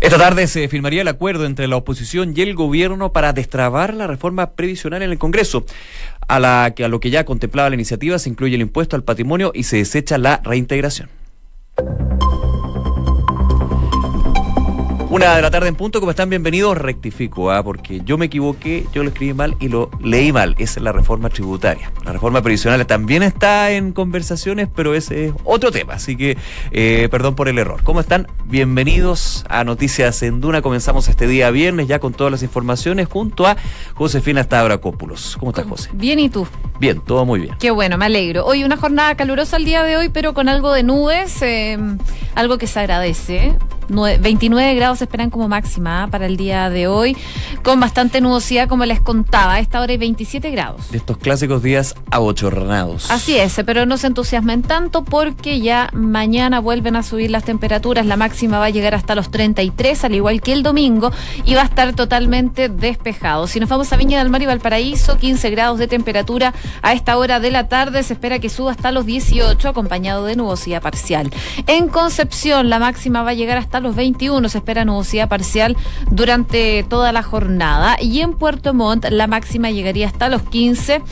Esta 0.00 0.16
tarde 0.16 0.46
se 0.46 0.68
firmaría 0.68 1.02
el 1.02 1.08
acuerdo 1.08 1.44
entre 1.44 1.66
la 1.66 1.76
oposición 1.76 2.32
y 2.34 2.40
el 2.40 2.54
gobierno 2.54 3.12
para 3.12 3.32
destrabar 3.32 3.94
la 3.94 4.06
reforma 4.06 4.52
previsional 4.52 5.02
en 5.02 5.10
el 5.10 5.18
Congreso. 5.18 5.64
A, 6.28 6.38
la, 6.38 6.64
a 6.66 6.88
lo 6.88 7.00
que 7.00 7.10
ya 7.10 7.24
contemplaba 7.24 7.68
la 7.68 7.74
iniciativa 7.74 8.18
se 8.18 8.30
incluye 8.30 8.54
el 8.54 8.60
impuesto 8.60 8.94
al 8.94 9.02
patrimonio 9.02 9.50
y 9.54 9.64
se 9.64 9.78
desecha 9.78 10.16
la 10.16 10.40
reintegración. 10.44 11.08
Una 15.10 15.34
de 15.34 15.40
la 15.40 15.50
tarde 15.50 15.68
en 15.68 15.74
punto, 15.74 16.00
¿cómo 16.00 16.10
están? 16.10 16.28
Bienvenidos. 16.28 16.76
Rectifico, 16.76 17.50
¿ah? 17.50 17.62
porque 17.62 18.02
yo 18.04 18.18
me 18.18 18.26
equivoqué, 18.26 18.86
yo 18.92 19.02
lo 19.02 19.08
escribí 19.08 19.32
mal 19.32 19.56
y 19.58 19.68
lo 19.68 19.90
leí 20.02 20.32
mal. 20.32 20.54
Esa 20.58 20.80
es 20.80 20.84
la 20.84 20.92
reforma 20.92 21.30
tributaria. 21.30 21.90
La 22.04 22.12
reforma 22.12 22.42
previsional 22.42 22.86
también 22.86 23.22
está 23.22 23.70
en 23.70 23.92
conversaciones, 23.92 24.68
pero 24.76 24.94
ese 24.94 25.28
es 25.28 25.32
otro 25.44 25.72
tema. 25.72 25.94
Así 25.94 26.14
que, 26.14 26.36
eh, 26.72 27.08
perdón 27.10 27.36
por 27.36 27.48
el 27.48 27.58
error. 27.58 27.82
¿Cómo 27.84 28.00
están? 28.00 28.26
Bienvenidos 28.44 29.46
a 29.48 29.64
Noticias 29.64 30.22
en 30.22 30.42
Duna. 30.42 30.60
Comenzamos 30.60 31.08
este 31.08 31.26
día 31.26 31.50
viernes 31.50 31.88
ya 31.88 32.00
con 32.00 32.12
todas 32.12 32.30
las 32.30 32.42
informaciones 32.42 33.08
junto 33.08 33.46
a 33.46 33.56
Josefina 33.94 34.42
Stavrakopoulos. 34.42 35.38
¿Cómo 35.38 35.52
estás, 35.52 35.64
José? 35.64 35.88
Bien, 35.94 36.18
¿y 36.18 36.28
tú? 36.28 36.46
Bien, 36.80 37.00
todo 37.00 37.24
muy 37.24 37.40
bien. 37.40 37.54
Qué 37.58 37.70
bueno, 37.70 37.96
me 37.96 38.04
alegro. 38.04 38.44
Hoy 38.44 38.62
una 38.62 38.76
jornada 38.76 39.14
calurosa 39.14 39.56
el 39.56 39.64
día 39.64 39.84
de 39.84 39.96
hoy, 39.96 40.10
pero 40.10 40.34
con 40.34 40.50
algo 40.50 40.70
de 40.70 40.82
nubes, 40.82 41.40
eh, 41.40 41.78
algo 42.34 42.58
que 42.58 42.66
se 42.66 42.80
agradece. 42.80 43.56
29 43.88 44.74
grados 44.74 44.98
se 44.98 45.04
esperan 45.04 45.30
como 45.30 45.48
máxima 45.48 46.04
¿ah? 46.04 46.06
para 46.08 46.26
el 46.26 46.36
día 46.36 46.70
de 46.70 46.86
hoy, 46.86 47.16
con 47.62 47.80
bastante 47.80 48.20
nubosidad, 48.20 48.68
como 48.68 48.84
les 48.84 49.00
contaba. 49.00 49.54
A 49.54 49.60
esta 49.60 49.80
hora 49.80 49.92
hay 49.92 49.98
27 49.98 50.50
grados. 50.50 50.90
De 50.90 50.98
estos 50.98 51.18
clásicos 51.18 51.62
días 51.62 51.94
abochornados. 52.10 53.10
Así 53.10 53.36
es, 53.36 53.60
pero 53.64 53.86
no 53.86 53.96
se 53.96 54.08
entusiasmen 54.08 54.62
tanto 54.62 55.04
porque 55.04 55.60
ya 55.60 55.90
mañana 55.92 56.60
vuelven 56.60 56.96
a 56.96 57.02
subir 57.02 57.30
las 57.30 57.44
temperaturas. 57.44 58.06
La 58.06 58.16
máxima 58.16 58.58
va 58.58 58.66
a 58.66 58.70
llegar 58.70 58.94
hasta 58.94 59.14
los 59.14 59.30
33, 59.30 60.04
al 60.04 60.14
igual 60.14 60.40
que 60.40 60.52
el 60.52 60.62
domingo, 60.62 61.10
y 61.44 61.54
va 61.54 61.62
a 61.62 61.64
estar 61.64 61.94
totalmente 61.94 62.68
despejado. 62.68 63.46
Si 63.46 63.60
nos 63.60 63.68
vamos 63.68 63.92
a 63.92 63.96
Viña 63.96 64.18
del 64.18 64.30
Mar 64.30 64.42
y 64.42 64.46
Valparaíso, 64.46 65.18
15 65.18 65.50
grados 65.50 65.78
de 65.78 65.88
temperatura 65.88 66.54
a 66.82 66.92
esta 66.92 67.16
hora 67.16 67.40
de 67.40 67.50
la 67.50 67.68
tarde. 67.68 68.02
Se 68.02 68.12
espera 68.12 68.38
que 68.38 68.48
suba 68.48 68.72
hasta 68.72 68.92
los 68.92 69.06
18, 69.06 69.68
acompañado 69.68 70.24
de 70.24 70.36
nubosidad 70.36 70.82
parcial. 70.82 71.30
En 71.66 71.88
Concepción, 71.88 72.70
la 72.70 72.78
máxima 72.78 73.22
va 73.22 73.30
a 73.30 73.34
llegar 73.34 73.58
hasta 73.58 73.77
los 73.80 73.96
21. 73.96 74.48
Se 74.48 74.58
espera 74.58 74.84
nubosidad 74.84 75.28
parcial 75.28 75.76
durante 76.10 76.84
toda 76.88 77.12
la 77.12 77.22
jornada. 77.22 77.96
Y 78.00 78.20
en 78.20 78.34
Puerto 78.34 78.74
Montt 78.74 79.06
la 79.10 79.26
máxima 79.26 79.70
llegaría 79.70 80.06
hasta 80.06 80.28
los 80.28 80.42
15, 80.42 81.02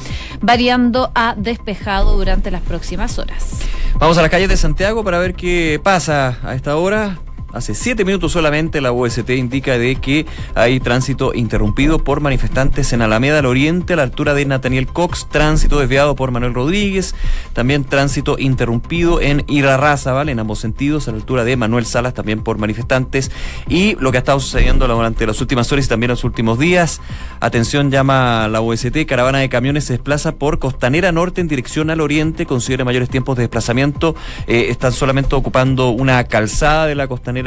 variando 0.40 1.10
a 1.14 1.34
despejado 1.36 2.16
durante 2.16 2.50
las 2.50 2.62
próximas 2.62 3.18
horas. 3.18 3.58
Vamos 3.98 4.18
a 4.18 4.22
las 4.22 4.30
calles 4.30 4.48
de 4.48 4.56
Santiago 4.56 5.04
para 5.04 5.18
ver 5.18 5.34
qué 5.34 5.80
pasa 5.82 6.38
a 6.42 6.54
esta 6.54 6.76
hora. 6.76 7.18
Hace 7.56 7.74
siete 7.74 8.04
minutos 8.04 8.32
solamente 8.32 8.82
la 8.82 8.92
OST 8.92 9.30
indica 9.30 9.78
de 9.78 9.96
que 9.96 10.26
hay 10.54 10.78
tránsito 10.78 11.32
interrumpido 11.32 12.04
por 12.04 12.20
manifestantes 12.20 12.92
en 12.92 13.00
Alameda 13.00 13.38
al 13.38 13.46
Oriente, 13.46 13.94
a 13.94 13.96
la 13.96 14.02
altura 14.02 14.34
de 14.34 14.44
Nathaniel 14.44 14.86
Cox, 14.88 15.26
tránsito 15.30 15.80
desviado 15.80 16.14
por 16.16 16.32
Manuel 16.32 16.52
Rodríguez, 16.52 17.14
también 17.54 17.84
tránsito 17.84 18.36
interrumpido 18.38 19.22
en 19.22 19.42
¿vale? 20.04 20.32
en 20.32 20.38
ambos 20.38 20.58
sentidos, 20.58 21.08
a 21.08 21.12
la 21.12 21.16
altura 21.16 21.44
de 21.44 21.56
Manuel 21.56 21.86
Salas, 21.86 22.12
también 22.12 22.42
por 22.42 22.58
manifestantes, 22.58 23.30
y 23.70 23.96
lo 24.00 24.10
que 24.12 24.18
ha 24.18 24.20
estado 24.20 24.38
sucediendo 24.38 24.86
durante 24.86 25.26
las 25.26 25.40
últimas 25.40 25.72
horas 25.72 25.86
y 25.86 25.88
también 25.88 26.10
los 26.10 26.24
últimos 26.24 26.58
días, 26.58 27.00
atención 27.40 27.90
llama 27.90 28.48
la 28.48 28.60
OST, 28.60 29.06
caravana 29.06 29.38
de 29.38 29.48
camiones 29.48 29.84
se 29.84 29.94
desplaza 29.94 30.32
por 30.32 30.58
Costanera 30.58 31.10
Norte 31.10 31.40
en 31.40 31.48
dirección 31.48 31.88
al 31.88 32.02
Oriente, 32.02 32.44
considera 32.44 32.84
mayores 32.84 33.08
tiempos 33.08 33.38
de 33.38 33.44
desplazamiento, 33.44 34.14
eh, 34.46 34.66
están 34.68 34.92
solamente 34.92 35.34
ocupando 35.34 35.88
una 35.88 36.22
calzada 36.24 36.86
de 36.86 36.94
la 36.94 37.08
Costanera 37.08 37.45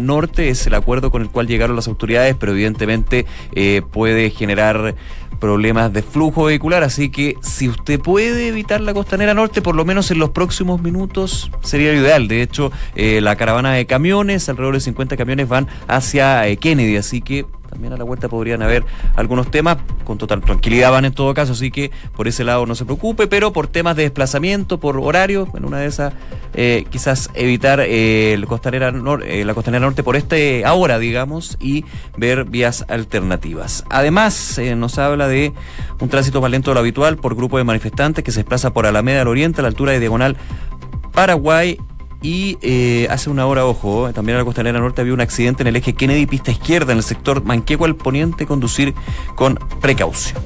norte, 0.00 0.48
es 0.48 0.66
el 0.66 0.74
acuerdo 0.74 1.10
con 1.10 1.22
el 1.22 1.30
cual 1.30 1.46
llegaron 1.46 1.76
las 1.76 1.88
autoridades, 1.88 2.36
pero 2.38 2.52
evidentemente 2.52 3.26
eh, 3.54 3.82
puede 3.90 4.30
generar 4.30 4.94
problemas 5.40 5.92
de 5.92 6.02
flujo 6.02 6.44
vehicular, 6.44 6.82
así 6.82 7.10
que 7.10 7.36
si 7.40 7.68
usted 7.68 7.98
puede 7.98 8.48
evitar 8.48 8.80
la 8.80 8.94
costanera 8.94 9.34
norte, 9.34 9.62
por 9.62 9.74
lo 9.74 9.84
menos 9.84 10.10
en 10.10 10.18
los 10.18 10.30
próximos 10.30 10.80
minutos 10.82 11.50
sería 11.62 11.92
ideal. 11.92 12.28
De 12.28 12.42
hecho, 12.42 12.70
eh, 12.94 13.20
la 13.20 13.36
caravana 13.36 13.72
de 13.72 13.86
camiones, 13.86 14.48
alrededor 14.48 14.74
de 14.74 14.80
50 14.80 15.16
camiones 15.16 15.48
van 15.48 15.66
hacia 15.88 16.46
eh, 16.46 16.56
Kennedy, 16.58 16.96
así 16.96 17.22
que 17.22 17.46
también 17.80 17.94
a 17.94 17.96
la 17.96 18.04
vuelta 18.04 18.28
podrían 18.28 18.60
haber 18.60 18.84
algunos 19.16 19.50
temas, 19.50 19.78
con 20.04 20.18
total 20.18 20.42
tranquilidad 20.42 20.90
van 20.90 21.06
en 21.06 21.14
todo 21.14 21.32
caso, 21.32 21.52
así 21.52 21.70
que 21.70 21.90
por 22.14 22.28
ese 22.28 22.44
lado 22.44 22.66
no 22.66 22.74
se 22.74 22.84
preocupe, 22.84 23.26
pero 23.26 23.54
por 23.54 23.68
temas 23.68 23.96
de 23.96 24.02
desplazamiento, 24.02 24.78
por 24.78 24.98
horario, 24.98 25.48
en 25.54 25.64
una 25.64 25.78
de 25.78 25.86
esas 25.86 26.12
eh, 26.52 26.84
quizás 26.90 27.30
evitar 27.32 27.80
eh, 27.80 28.34
eh, 28.34 28.36
la 28.38 28.46
costanera 28.46 28.90
norte 28.92 30.02
por 30.02 30.16
este 30.16 30.66
ahora, 30.66 30.98
digamos, 30.98 31.56
y 31.58 31.86
ver 32.18 32.44
vías 32.44 32.84
alternativas. 32.88 33.84
Además, 33.88 34.60
nos 34.76 34.98
habla 34.98 35.26
de 35.26 35.54
un 36.00 36.10
tránsito 36.10 36.42
más 36.42 36.50
lento 36.50 36.72
de 36.72 36.74
lo 36.74 36.80
habitual 36.80 37.16
por 37.16 37.34
grupo 37.34 37.56
de 37.56 37.64
manifestantes 37.64 38.22
que 38.22 38.30
se 38.30 38.40
desplaza 38.40 38.74
por 38.74 38.84
Alameda 38.84 39.20
del 39.20 39.28
Oriente 39.28 39.60
a 39.60 39.62
la 39.62 39.68
altura 39.68 39.92
de 39.92 40.00
Diagonal 40.00 40.36
Paraguay 41.12 41.78
y 42.22 42.58
eh, 42.62 43.06
hace 43.10 43.30
una 43.30 43.46
hora, 43.46 43.64
ojo, 43.64 44.12
también 44.12 44.36
en 44.36 44.40
la 44.40 44.44
costanera 44.44 44.78
norte 44.78 45.00
había 45.00 45.14
un 45.14 45.20
accidente 45.20 45.62
en 45.62 45.68
el 45.68 45.76
eje 45.76 45.94
Kennedy, 45.94 46.26
pista 46.26 46.50
izquierda, 46.50 46.92
en 46.92 46.98
el 46.98 47.04
sector 47.04 47.44
Manqueco 47.44 47.86
al 47.86 47.96
poniente, 47.96 48.46
conducir 48.46 48.94
con 49.36 49.58
precaución. 49.80 50.40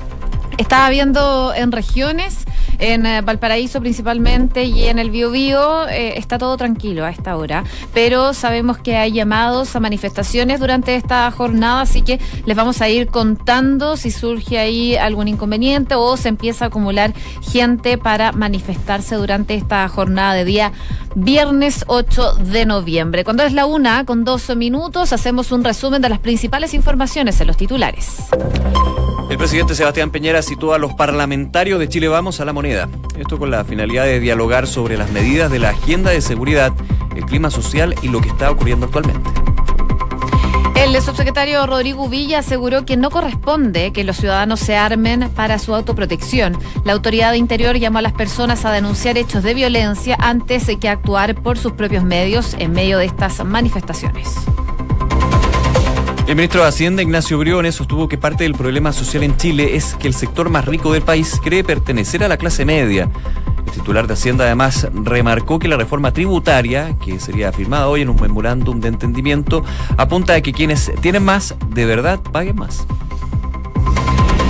Estaba 0.56 0.88
viendo 0.90 1.52
en 1.52 1.72
regiones, 1.72 2.44
en 2.78 3.06
eh, 3.06 3.20
Valparaíso 3.20 3.80
principalmente 3.80 4.64
y 4.64 4.84
en 4.84 4.98
el 4.98 5.10
Biobío, 5.10 5.88
eh, 5.88 6.18
está 6.18 6.38
todo 6.38 6.56
tranquilo 6.56 7.04
a 7.04 7.10
esta 7.10 7.36
hora, 7.36 7.64
pero 7.92 8.34
sabemos 8.34 8.78
que 8.78 8.96
hay 8.96 9.12
llamados 9.12 9.74
a 9.76 9.80
manifestaciones 9.80 10.60
durante 10.60 10.96
esta 10.96 11.30
jornada, 11.30 11.82
así 11.82 12.02
que 12.02 12.20
les 12.46 12.56
vamos 12.56 12.80
a 12.80 12.88
ir 12.88 13.08
contando 13.08 13.96
si 13.96 14.10
surge 14.10 14.58
ahí 14.58 14.96
algún 14.96 15.28
inconveniente 15.28 15.94
o 15.94 16.16
se 16.16 16.28
empieza 16.28 16.66
a 16.66 16.68
acumular 16.68 17.12
gente 17.42 17.98
para 17.98 18.32
manifestarse 18.32 19.16
durante 19.16 19.54
esta 19.54 19.86
jornada 19.88 20.34
de 20.34 20.44
día 20.44 20.72
viernes 21.14 21.84
8 21.86 22.34
de 22.34 22.66
noviembre. 22.66 23.24
Cuando 23.24 23.42
es 23.44 23.52
la 23.52 23.66
una, 23.66 24.04
con 24.04 24.24
12 24.24 24.56
minutos, 24.56 25.12
hacemos 25.12 25.52
un 25.52 25.64
resumen 25.64 26.02
de 26.02 26.08
las 26.08 26.18
principales 26.18 26.74
informaciones 26.74 27.40
en 27.40 27.46
los 27.46 27.56
titulares. 27.56 28.16
El 29.30 29.38
presidente 29.38 29.74
Sebastián 29.74 30.10
Peñera 30.10 30.42
citó 30.42 30.74
a 30.74 30.78
los 30.78 30.94
parlamentarios 30.94 31.78
de 31.78 31.88
Chile 31.88 32.08
Vamos 32.08 32.40
a 32.40 32.44
la 32.44 32.52
moneda. 32.52 32.63
Esto 32.64 33.38
con 33.38 33.50
la 33.50 33.62
finalidad 33.62 34.04
de 34.04 34.20
dialogar 34.20 34.66
sobre 34.66 34.96
las 34.96 35.10
medidas 35.10 35.50
de 35.50 35.58
la 35.58 35.70
agenda 35.70 36.10
de 36.10 36.22
seguridad, 36.22 36.72
el 37.14 37.26
clima 37.26 37.50
social 37.50 37.94
y 38.00 38.08
lo 38.08 38.22
que 38.22 38.28
está 38.28 38.50
ocurriendo 38.50 38.86
actualmente. 38.86 39.28
El 40.74 41.00
subsecretario 41.02 41.66
Rodrigo 41.66 42.08
Villa 42.08 42.38
aseguró 42.38 42.86
que 42.86 42.96
no 42.96 43.10
corresponde 43.10 43.92
que 43.92 44.02
los 44.02 44.16
ciudadanos 44.16 44.60
se 44.60 44.76
armen 44.76 45.28
para 45.36 45.58
su 45.58 45.74
autoprotección. 45.74 46.56
La 46.84 46.94
autoridad 46.94 47.32
de 47.32 47.38
Interior 47.38 47.76
llamó 47.76 47.98
a 47.98 48.02
las 48.02 48.12
personas 48.12 48.64
a 48.64 48.72
denunciar 48.72 49.18
hechos 49.18 49.42
de 49.42 49.52
violencia 49.52 50.16
antes 50.18 50.66
de 50.66 50.78
que 50.78 50.88
actuar 50.88 51.34
por 51.34 51.58
sus 51.58 51.72
propios 51.72 52.02
medios 52.02 52.54
en 52.58 52.72
medio 52.72 52.98
de 52.98 53.04
estas 53.04 53.44
manifestaciones. 53.44 54.34
El 56.26 56.36
ministro 56.36 56.62
de 56.62 56.68
Hacienda, 56.68 57.02
Ignacio 57.02 57.38
Briones, 57.38 57.74
sostuvo 57.74 58.08
que 58.08 58.16
parte 58.16 58.44
del 58.44 58.54
problema 58.54 58.94
social 58.94 59.22
en 59.24 59.36
Chile 59.36 59.76
es 59.76 59.94
que 59.94 60.08
el 60.08 60.14
sector 60.14 60.48
más 60.48 60.64
rico 60.64 60.90
del 60.90 61.02
país 61.02 61.38
cree 61.44 61.62
pertenecer 61.62 62.24
a 62.24 62.28
la 62.28 62.38
clase 62.38 62.64
media. 62.64 63.10
El 63.66 63.72
titular 63.72 64.06
de 64.06 64.14
Hacienda 64.14 64.44
además 64.44 64.88
remarcó 64.94 65.58
que 65.58 65.68
la 65.68 65.76
reforma 65.76 66.12
tributaria, 66.12 66.96
que 66.98 67.20
sería 67.20 67.52
firmada 67.52 67.88
hoy 67.88 68.00
en 68.00 68.08
un 68.08 68.16
memorándum 68.18 68.80
de 68.80 68.88
entendimiento, 68.88 69.64
apunta 69.98 70.32
a 70.34 70.40
que 70.40 70.54
quienes 70.54 70.90
tienen 71.02 71.24
más, 71.24 71.56
de 71.68 71.84
verdad, 71.84 72.18
paguen 72.32 72.56
más. 72.56 72.86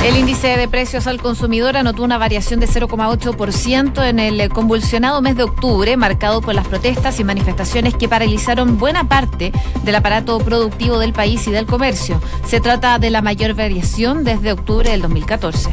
El 0.04 0.19
índice 0.19 0.48
de 0.59 0.69
precios 0.69 1.06
al 1.06 1.19
consumidor 1.19 1.78
anotó 1.78 2.03
una 2.03 2.19
variación 2.19 2.60
de 2.60 2.69
0,8% 2.69 4.06
en 4.06 4.19
el 4.19 4.50
convulsionado 4.50 5.22
mes 5.22 5.34
de 5.34 5.44
octubre, 5.44 5.97
marcado 5.97 6.42
por 6.42 6.54
las 6.54 6.69
protestas 6.69 7.19
y 7.20 7.25
manifestaciones 7.25 7.94
que 7.94 8.06
paralizaron 8.06 8.76
buena 8.76 9.09
parte 9.09 9.50
del 9.82 9.94
aparato 9.94 10.38
productivo 10.41 10.99
del 10.99 11.14
país 11.14 11.46
y 11.46 11.52
del 11.52 11.64
comercio. 11.64 12.20
Se 12.46 12.61
trata 12.61 12.99
de 12.99 13.08
la 13.08 13.23
mayor 13.23 13.55
variación 13.55 14.25
desde 14.25 14.52
octubre 14.52 14.90
del 14.90 15.00
2014 15.00 15.70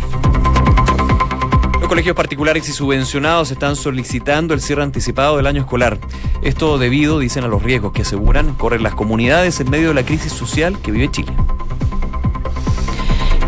Los 1.81 1.89
colegios 1.89 2.15
particulares 2.15 2.69
y 2.69 2.71
subvencionados 2.71 3.51
están 3.51 3.75
solicitando 3.75 4.53
el 4.53 4.61
cierre 4.61 4.83
anticipado 4.83 5.35
del 5.35 5.47
año 5.47 5.59
escolar. 5.59 5.99
Esto 6.41 6.77
debido, 6.77 7.19
dicen, 7.19 7.43
a 7.43 7.49
los 7.49 7.61
riesgos 7.61 7.91
que 7.91 8.03
aseguran 8.03 8.53
corren 8.55 8.81
las 8.81 8.95
comunidades 8.95 9.59
en 9.59 9.69
medio 9.69 9.89
de 9.89 9.93
la 9.95 10.05
crisis 10.05 10.31
social 10.31 10.79
que 10.81 10.91
vive 10.91 11.11
Chile. 11.11 11.33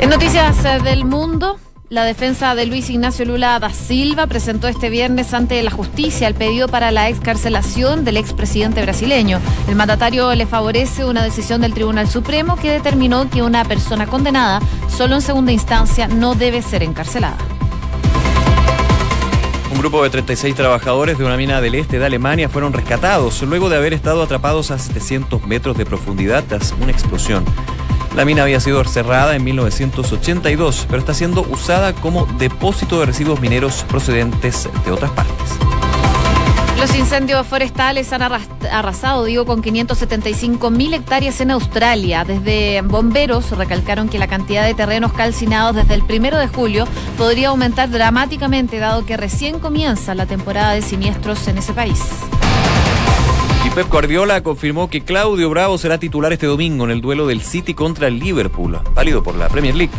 En 0.03 0.09
noticias 0.09 0.65
eh, 0.65 0.81
del 0.83 1.05
mundo, 1.05 1.57
la 1.87 2.03
defensa 2.03 2.55
de 2.55 2.65
Luis 2.65 2.89
Ignacio 2.89 3.23
Lula 3.23 3.57
da 3.59 3.69
Silva 3.69 4.27
presentó 4.27 4.67
este 4.67 4.89
viernes 4.89 5.33
ante 5.33 5.63
la 5.63 5.71
justicia 5.71 6.27
el 6.27 6.35
pedido 6.35 6.67
para 6.67 6.91
la 6.91 7.07
excarcelación 7.07 8.03
del 8.03 8.17
expresidente 8.17 8.81
brasileño. 8.81 9.39
El 9.69 9.75
mandatario 9.75 10.35
le 10.35 10.45
favorece 10.45 11.05
una 11.05 11.23
decisión 11.23 11.61
del 11.61 11.73
Tribunal 11.73 12.09
Supremo 12.09 12.57
que 12.57 12.69
determinó 12.69 13.29
que 13.29 13.43
una 13.43 13.63
persona 13.63 14.05
condenada 14.05 14.59
solo 14.89 15.15
en 15.15 15.21
segunda 15.21 15.53
instancia 15.53 16.09
no 16.09 16.35
debe 16.35 16.61
ser 16.61 16.83
encarcelada. 16.83 17.37
Un 19.71 19.79
grupo 19.79 20.03
de 20.03 20.09
36 20.09 20.53
trabajadores 20.53 21.17
de 21.17 21.23
una 21.23 21.37
mina 21.37 21.61
del 21.61 21.75
este 21.75 21.97
de 21.97 22.05
Alemania 22.05 22.49
fueron 22.49 22.73
rescatados 22.73 23.41
luego 23.43 23.69
de 23.69 23.77
haber 23.77 23.93
estado 23.93 24.21
atrapados 24.21 24.69
a 24.69 24.79
700 24.79 25.47
metros 25.47 25.77
de 25.77 25.85
profundidad 25.85 26.43
tras 26.45 26.73
una 26.73 26.91
explosión. 26.91 27.45
La 28.15 28.25
mina 28.25 28.43
había 28.43 28.59
sido 28.59 28.83
cerrada 28.83 29.35
en 29.35 29.43
1982, 29.43 30.85
pero 30.87 30.99
está 30.99 31.15
siendo 31.15 31.41
usada 31.49 31.93
como 31.93 32.27
depósito 32.37 32.99
de 32.99 33.07
residuos 33.07 33.41
mineros 33.41 33.83
procedentes 33.89 34.69
de 34.85 34.91
otras 34.91 35.09
partes. 35.11 35.57
Los 36.77 36.95
incendios 36.95 37.47
forestales 37.47 38.11
han 38.13 38.21
arrasado, 38.21 39.23
digo, 39.23 39.45
con 39.45 39.61
575 39.61 40.69
mil 40.69 40.93
hectáreas 40.93 41.39
en 41.41 41.51
Australia. 41.51 42.23
Desde 42.23 42.81
bomberos 42.81 43.49
recalcaron 43.51 44.09
que 44.09 44.19
la 44.19 44.27
cantidad 44.27 44.65
de 44.65 44.73
terrenos 44.73 45.13
calcinados 45.13 45.75
desde 45.75 45.93
el 45.95 46.03
primero 46.03 46.37
de 46.37 46.47
julio 46.47 46.85
podría 47.17 47.49
aumentar 47.49 47.89
dramáticamente, 47.89 48.79
dado 48.79 49.05
que 49.05 49.17
recién 49.17 49.59
comienza 49.59 50.13
la 50.13 50.25
temporada 50.25 50.73
de 50.73 50.81
siniestros 50.81 51.47
en 51.47 51.57
ese 51.57 51.73
país. 51.73 51.99
Pep 53.75 53.89
Guardiola 53.89 54.43
confirmó 54.43 54.87
que 54.87 55.01
Claudio 55.01 55.49
Bravo 55.49 55.79
será 55.79 55.97
titular 55.97 56.31
este 56.31 56.45
domingo 56.45 56.85
en 56.85 56.91
el 56.91 57.01
duelo 57.01 57.25
del 57.25 57.41
City 57.41 57.73
contra 57.73 58.07
el 58.07 58.19
Liverpool, 58.19 58.79
válido 58.93 59.23
por 59.23 59.33
la 59.33 59.49
Premier 59.49 59.73
League. 59.73 59.91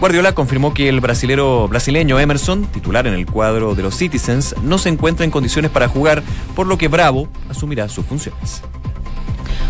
Guardiola 0.00 0.34
confirmó 0.34 0.74
que 0.74 0.88
el 0.88 1.00
brasilero 1.00 1.68
brasileño 1.68 2.18
Emerson, 2.18 2.64
titular 2.64 3.06
en 3.06 3.14
el 3.14 3.26
cuadro 3.26 3.76
de 3.76 3.84
los 3.84 3.94
Citizens, 3.94 4.56
no 4.64 4.76
se 4.76 4.88
encuentra 4.88 5.24
en 5.24 5.30
condiciones 5.30 5.70
para 5.70 5.86
jugar, 5.86 6.24
por 6.56 6.66
lo 6.66 6.76
que 6.78 6.88
Bravo 6.88 7.28
asumirá 7.48 7.88
sus 7.88 8.04
funciones. 8.04 8.60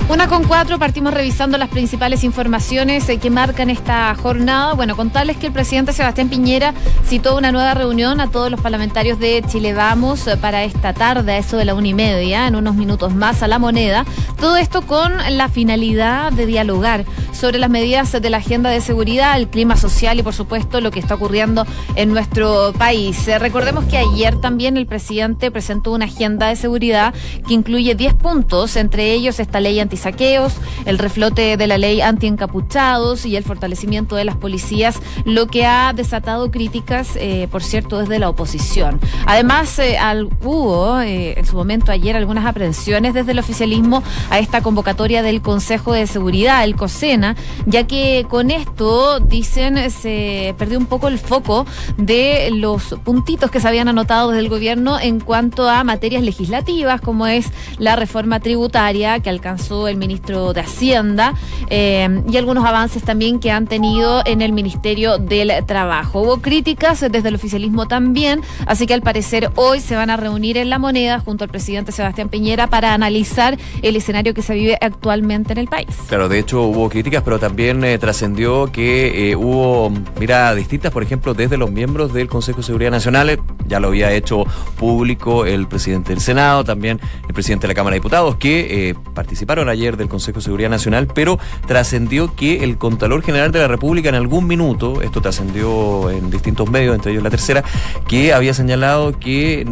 Una 0.08 0.28
con 0.28 0.44
cuatro, 0.44 0.78
partimos 0.78 1.14
revisando 1.14 1.56
las 1.56 1.70
principales 1.70 2.22
informaciones 2.22 3.08
eh, 3.08 3.18
que 3.18 3.30
marcan 3.30 3.70
esta 3.70 4.14
jornada. 4.14 4.74
Bueno, 4.74 4.94
contarles 4.94 5.36
que 5.38 5.46
el 5.46 5.52
presidente 5.52 5.92
Sebastián 5.92 6.28
Piñera 6.28 6.74
citó 7.06 7.36
una 7.36 7.50
nueva 7.50 7.72
reunión 7.72 8.20
a 8.20 8.30
todos 8.30 8.50
los 8.50 8.60
parlamentarios 8.60 9.18
de 9.18 9.42
Chile 9.48 9.72
Vamos 9.72 10.26
eh, 10.26 10.36
para 10.36 10.64
esta 10.64 10.92
tarde, 10.92 11.32
a 11.32 11.38
eso 11.38 11.56
de 11.56 11.64
la 11.64 11.74
una 11.74 11.88
y 11.88 11.94
media, 11.94 12.46
en 12.46 12.56
unos 12.56 12.74
minutos 12.74 13.14
más 13.14 13.42
a 13.42 13.48
la 13.48 13.58
moneda. 13.58 14.04
Todo 14.38 14.56
esto 14.56 14.82
con 14.82 15.12
la 15.30 15.48
finalidad 15.48 16.32
de 16.32 16.46
dialogar 16.46 17.06
sobre 17.32 17.58
las 17.58 17.70
medidas 17.70 18.12
de 18.12 18.30
la 18.30 18.36
agenda 18.36 18.70
de 18.70 18.80
seguridad, 18.80 19.36
el 19.38 19.48
clima 19.48 19.76
social 19.76 20.18
y, 20.18 20.22
por 20.22 20.34
supuesto, 20.34 20.80
lo 20.80 20.90
que 20.90 21.00
está 21.00 21.14
ocurriendo 21.14 21.64
en 21.94 22.12
nuestro 22.12 22.72
país. 22.76 23.26
Eh, 23.28 23.38
recordemos 23.38 23.84
que 23.84 23.98
ayer 23.98 24.36
también 24.40 24.76
el 24.76 24.86
presidente 24.86 25.50
presentó 25.50 25.92
una 25.92 26.04
agenda 26.04 26.48
de 26.48 26.56
seguridad 26.56 27.14
que 27.46 27.54
incluye 27.54 27.94
10 27.94 28.14
puntos, 28.14 28.76
entre 28.76 29.12
ellos 29.12 29.40
esta 29.40 29.60
ley 29.60 29.80
anti 29.80 29.91
saqueos, 29.96 30.54
el 30.84 30.98
reflote 30.98 31.56
de 31.56 31.66
la 31.66 31.78
ley 31.78 32.00
anti-encapuchados 32.00 33.26
y 33.26 33.36
el 33.36 33.44
fortalecimiento 33.44 34.16
de 34.16 34.24
las 34.24 34.36
policías, 34.36 35.00
lo 35.24 35.46
que 35.46 35.66
ha 35.66 35.92
desatado 35.92 36.50
críticas, 36.50 37.16
eh, 37.16 37.48
por 37.50 37.62
cierto, 37.62 37.98
desde 37.98 38.18
la 38.18 38.28
oposición. 38.28 39.00
Además, 39.26 39.78
eh, 39.78 39.98
hubo 40.42 41.00
eh, 41.00 41.38
en 41.38 41.46
su 41.46 41.56
momento 41.56 41.92
ayer 41.92 42.16
algunas 42.16 42.46
aprehensiones 42.46 43.14
desde 43.14 43.32
el 43.32 43.38
oficialismo 43.38 44.02
a 44.30 44.38
esta 44.38 44.60
convocatoria 44.62 45.22
del 45.22 45.42
Consejo 45.42 45.92
de 45.92 46.06
Seguridad, 46.06 46.64
el 46.64 46.76
COSENA, 46.76 47.36
ya 47.66 47.86
que 47.86 48.26
con 48.28 48.50
esto, 48.50 49.20
dicen, 49.20 49.90
se 49.90 50.54
perdió 50.58 50.78
un 50.78 50.86
poco 50.86 51.08
el 51.08 51.18
foco 51.18 51.66
de 51.96 52.50
los 52.52 52.94
puntitos 53.04 53.50
que 53.50 53.60
se 53.60 53.68
habían 53.68 53.88
anotado 53.88 54.30
desde 54.30 54.42
el 54.42 54.48
gobierno 54.48 54.98
en 54.98 55.20
cuanto 55.20 55.68
a 55.68 55.84
materias 55.84 56.22
legislativas, 56.22 57.00
como 57.00 57.26
es 57.26 57.46
la 57.78 57.96
reforma 57.96 58.40
tributaria 58.40 59.20
que 59.20 59.30
alcanzó 59.30 59.81
el 59.88 59.96
ministro 59.96 60.52
de 60.52 60.60
Hacienda 60.60 61.34
eh, 61.70 62.22
y 62.30 62.36
algunos 62.36 62.64
avances 62.64 63.02
también 63.02 63.40
que 63.40 63.50
han 63.50 63.66
tenido 63.66 64.22
en 64.24 64.42
el 64.42 64.52
Ministerio 64.52 65.18
del 65.18 65.52
Trabajo. 65.66 66.22
Hubo 66.22 66.40
críticas 66.40 67.00
desde 67.00 67.28
el 67.28 67.34
oficialismo 67.34 67.86
también, 67.86 68.40
así 68.66 68.86
que 68.86 68.94
al 68.94 69.02
parecer 69.02 69.50
hoy 69.54 69.80
se 69.80 69.96
van 69.96 70.10
a 70.10 70.16
reunir 70.16 70.56
en 70.56 70.70
la 70.70 70.78
moneda 70.78 71.20
junto 71.20 71.44
al 71.44 71.50
presidente 71.50 71.92
Sebastián 71.92 72.28
Piñera 72.28 72.66
para 72.66 72.94
analizar 72.94 73.58
el 73.82 73.96
escenario 73.96 74.34
que 74.34 74.42
se 74.42 74.54
vive 74.54 74.78
actualmente 74.80 75.52
en 75.52 75.58
el 75.58 75.68
país. 75.68 75.88
Claro, 76.08 76.28
de 76.28 76.38
hecho 76.38 76.62
hubo 76.62 76.88
críticas, 76.88 77.22
pero 77.22 77.38
también 77.38 77.82
eh, 77.84 77.98
trascendió 77.98 78.70
que 78.70 79.30
eh, 79.30 79.36
hubo 79.36 79.90
miradas 80.18 80.56
distintas, 80.56 80.92
por 80.92 81.02
ejemplo, 81.02 81.34
desde 81.34 81.56
los 81.56 81.70
miembros 81.70 82.12
del 82.12 82.28
Consejo 82.28 82.58
de 82.58 82.64
Seguridad 82.64 82.90
Nacional, 82.90 83.40
ya 83.66 83.80
lo 83.80 83.88
había 83.88 84.12
hecho 84.12 84.44
público 84.76 85.46
el 85.46 85.66
presidente 85.66 86.10
del 86.10 86.20
Senado, 86.20 86.64
también 86.64 87.00
el 87.26 87.34
presidente 87.34 87.66
de 87.66 87.68
la 87.68 87.74
Cámara 87.74 87.94
de 87.94 88.00
Diputados, 88.00 88.36
que 88.36 88.94
participaron 89.14 89.68
ayer 89.72 89.96
del 89.96 90.08
Consejo 90.08 90.38
de 90.38 90.44
Seguridad 90.44 90.70
Nacional, 90.70 91.08
pero 91.12 91.38
trascendió 91.66 92.34
que 92.34 92.64
el 92.64 92.78
Contralor 92.78 93.22
General 93.22 93.52
de 93.52 93.60
la 93.60 93.68
República 93.68 94.08
en 94.08 94.14
algún 94.14 94.46
minuto, 94.46 95.02
esto 95.02 95.20
trascendió 95.20 96.10
en 96.10 96.30
distintos 96.30 96.70
medios, 96.70 96.94
entre 96.94 97.12
ellos 97.12 97.22
la 97.22 97.30
tercera, 97.30 97.64
que 98.08 98.32
había 98.32 98.54
señalado 98.54 99.18
que 99.18 99.66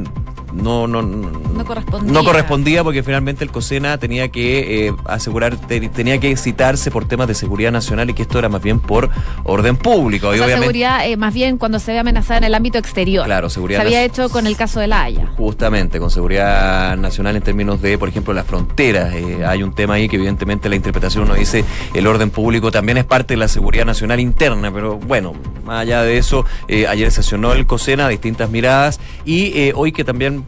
no, 0.53 0.87
no, 0.87 1.03
no, 1.03 1.65
correspondía. 1.65 2.13
no 2.13 2.25
correspondía 2.25 2.85
porque 2.85 3.03
finalmente 3.03 3.45
el 3.45 3.51
COSENA 3.51 3.99
tenía 3.99 4.29
que 4.29 4.89
eh, 4.89 4.95
asegurar, 5.07 5.57
tenía 5.57 6.19
que 6.19 6.37
citarse 6.37 6.91
por 6.91 7.07
temas 7.07 7.29
de 7.29 7.35
seguridad 7.35 7.73
nacional 7.73 8.11
y 8.11 8.15
que 8.15 8.23
esto 8.23 8.39
era 8.39 8.49
más 8.49 8.63
bien 8.63 8.81
por 8.81 9.11
orden 9.45 9.77
público. 9.77 10.29
O 10.29 10.35
seguridad 10.35 11.07
eh, 11.07 11.17
más 11.17 11.33
bien 11.35 11.59
cuando 11.59 11.79
se 11.79 11.93
ve 11.93 11.99
amenazada 11.99 12.39
en 12.39 12.45
el 12.45 12.55
ámbito 12.55 12.79
exterior. 12.79 13.25
Claro, 13.25 13.49
seguridad. 13.51 13.81
Se 13.81 13.87
había 13.87 14.05
hecho 14.05 14.29
con 14.29 14.47
el 14.47 14.57
caso 14.57 14.81
de 14.81 14.87
La 14.87 15.03
Haya. 15.03 15.27
Justamente, 15.37 15.99
con 15.99 16.11
seguridad 16.11 16.97
nacional 16.97 17.37
en 17.37 17.43
términos 17.43 17.81
de, 17.81 17.99
por 17.99 18.09
ejemplo, 18.09 18.33
las 18.33 18.47
fronteras. 18.47 19.15
Eh, 19.15 19.45
hay 19.45 19.63
un 19.63 19.73
tema 19.73 19.95
ahí 19.95 20.09
que 20.09 20.17
evidentemente 20.17 20.69
la 20.69 20.77
interpretación 20.77 21.25
uno 21.25 21.35
dice 21.35 21.65
el 21.95 22.07
orden 22.07 22.31
público 22.31 22.71
también 22.71 22.99
es 22.99 23.05
parte 23.05 23.35
de 23.35 23.39
la 23.39 23.49
seguridad 23.49 23.85
nacional 23.85 24.21
interna, 24.21 24.73
pero 24.73 24.99
bueno, 24.99 25.35
más 25.65 25.81
allá 25.83 26.03
de 26.03 26.19
eso, 26.19 26.45
ayer 26.89 27.11
sesionó 27.11 27.53
el 27.53 27.67
COSENA, 27.67 28.09
distintas 28.09 28.51
miradas 28.51 29.01
y 29.25 29.73
hoy 29.75 29.93
que 29.93 30.05
también 30.05 30.40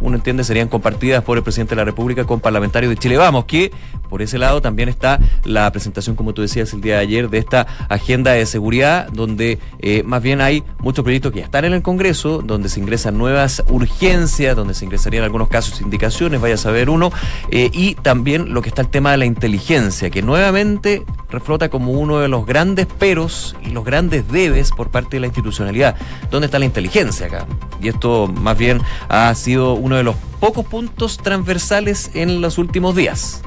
uno 0.00 0.16
entiende 0.16 0.44
serían 0.44 0.68
compartidas 0.68 1.22
por 1.24 1.38
el 1.38 1.42
presidente 1.42 1.74
de 1.74 1.76
la 1.76 1.84
República 1.84 2.24
con 2.24 2.40
parlamentarios 2.40 2.90
de 2.90 2.96
Chile 2.96 3.16
Vamos, 3.16 3.44
que 3.46 3.72
por 4.08 4.22
ese 4.22 4.38
lado 4.38 4.60
también 4.62 4.88
está 4.88 5.18
la 5.44 5.70
presentación, 5.72 6.16
como 6.16 6.32
tú 6.32 6.42
decías 6.42 6.72
el 6.72 6.80
día 6.80 6.94
de 6.94 7.00
ayer, 7.00 7.30
de 7.30 7.38
esta 7.38 7.66
agenda 7.88 8.32
de 8.32 8.46
seguridad, 8.46 9.08
donde 9.10 9.58
eh, 9.80 10.02
más 10.04 10.22
bien 10.22 10.40
hay 10.40 10.62
muchos 10.78 11.02
proyectos 11.02 11.32
que 11.32 11.40
ya 11.40 11.46
están 11.46 11.64
en 11.64 11.72
el 11.72 11.82
Congreso, 11.82 12.42
donde 12.42 12.68
se 12.68 12.80
ingresan 12.80 13.18
nuevas 13.18 13.64
urgencias, 13.68 14.54
donde 14.54 14.74
se 14.74 14.84
ingresarían 14.84 15.24
algunos 15.24 15.48
casos 15.48 15.80
indicaciones, 15.80 16.40
vaya 16.40 16.54
a 16.54 16.58
saber 16.58 16.90
uno, 16.90 17.10
eh, 17.50 17.70
y 17.72 17.94
también 17.96 18.54
lo 18.54 18.62
que 18.62 18.68
está 18.68 18.82
el 18.82 18.88
tema 18.88 19.10
de 19.12 19.18
la 19.18 19.24
inteligencia, 19.24 20.10
que 20.10 20.22
nuevamente 20.22 21.04
reflota 21.30 21.68
como 21.68 21.92
uno 21.92 22.20
de 22.20 22.28
los 22.28 22.46
grandes 22.46 22.86
peros 22.86 23.56
y 23.64 23.70
los 23.70 23.84
grandes 23.84 24.30
debes 24.30 24.70
por 24.70 24.90
parte 24.90 25.16
de 25.16 25.20
la 25.20 25.26
institucionalidad. 25.26 25.96
¿Dónde 26.30 26.46
está 26.46 26.58
la 26.58 26.64
inteligencia 26.64 27.26
acá? 27.26 27.46
Y 27.82 27.88
esto 27.88 28.28
más 28.28 28.56
bien 28.56 28.80
ha 29.08 29.34
sido 29.34 29.74
uno 29.86 29.96
de 29.96 30.02
los 30.02 30.16
pocos 30.40 30.66
puntos 30.66 31.16
transversales 31.16 32.10
en 32.14 32.40
los 32.40 32.58
últimos 32.58 32.96
días. 32.96 33.42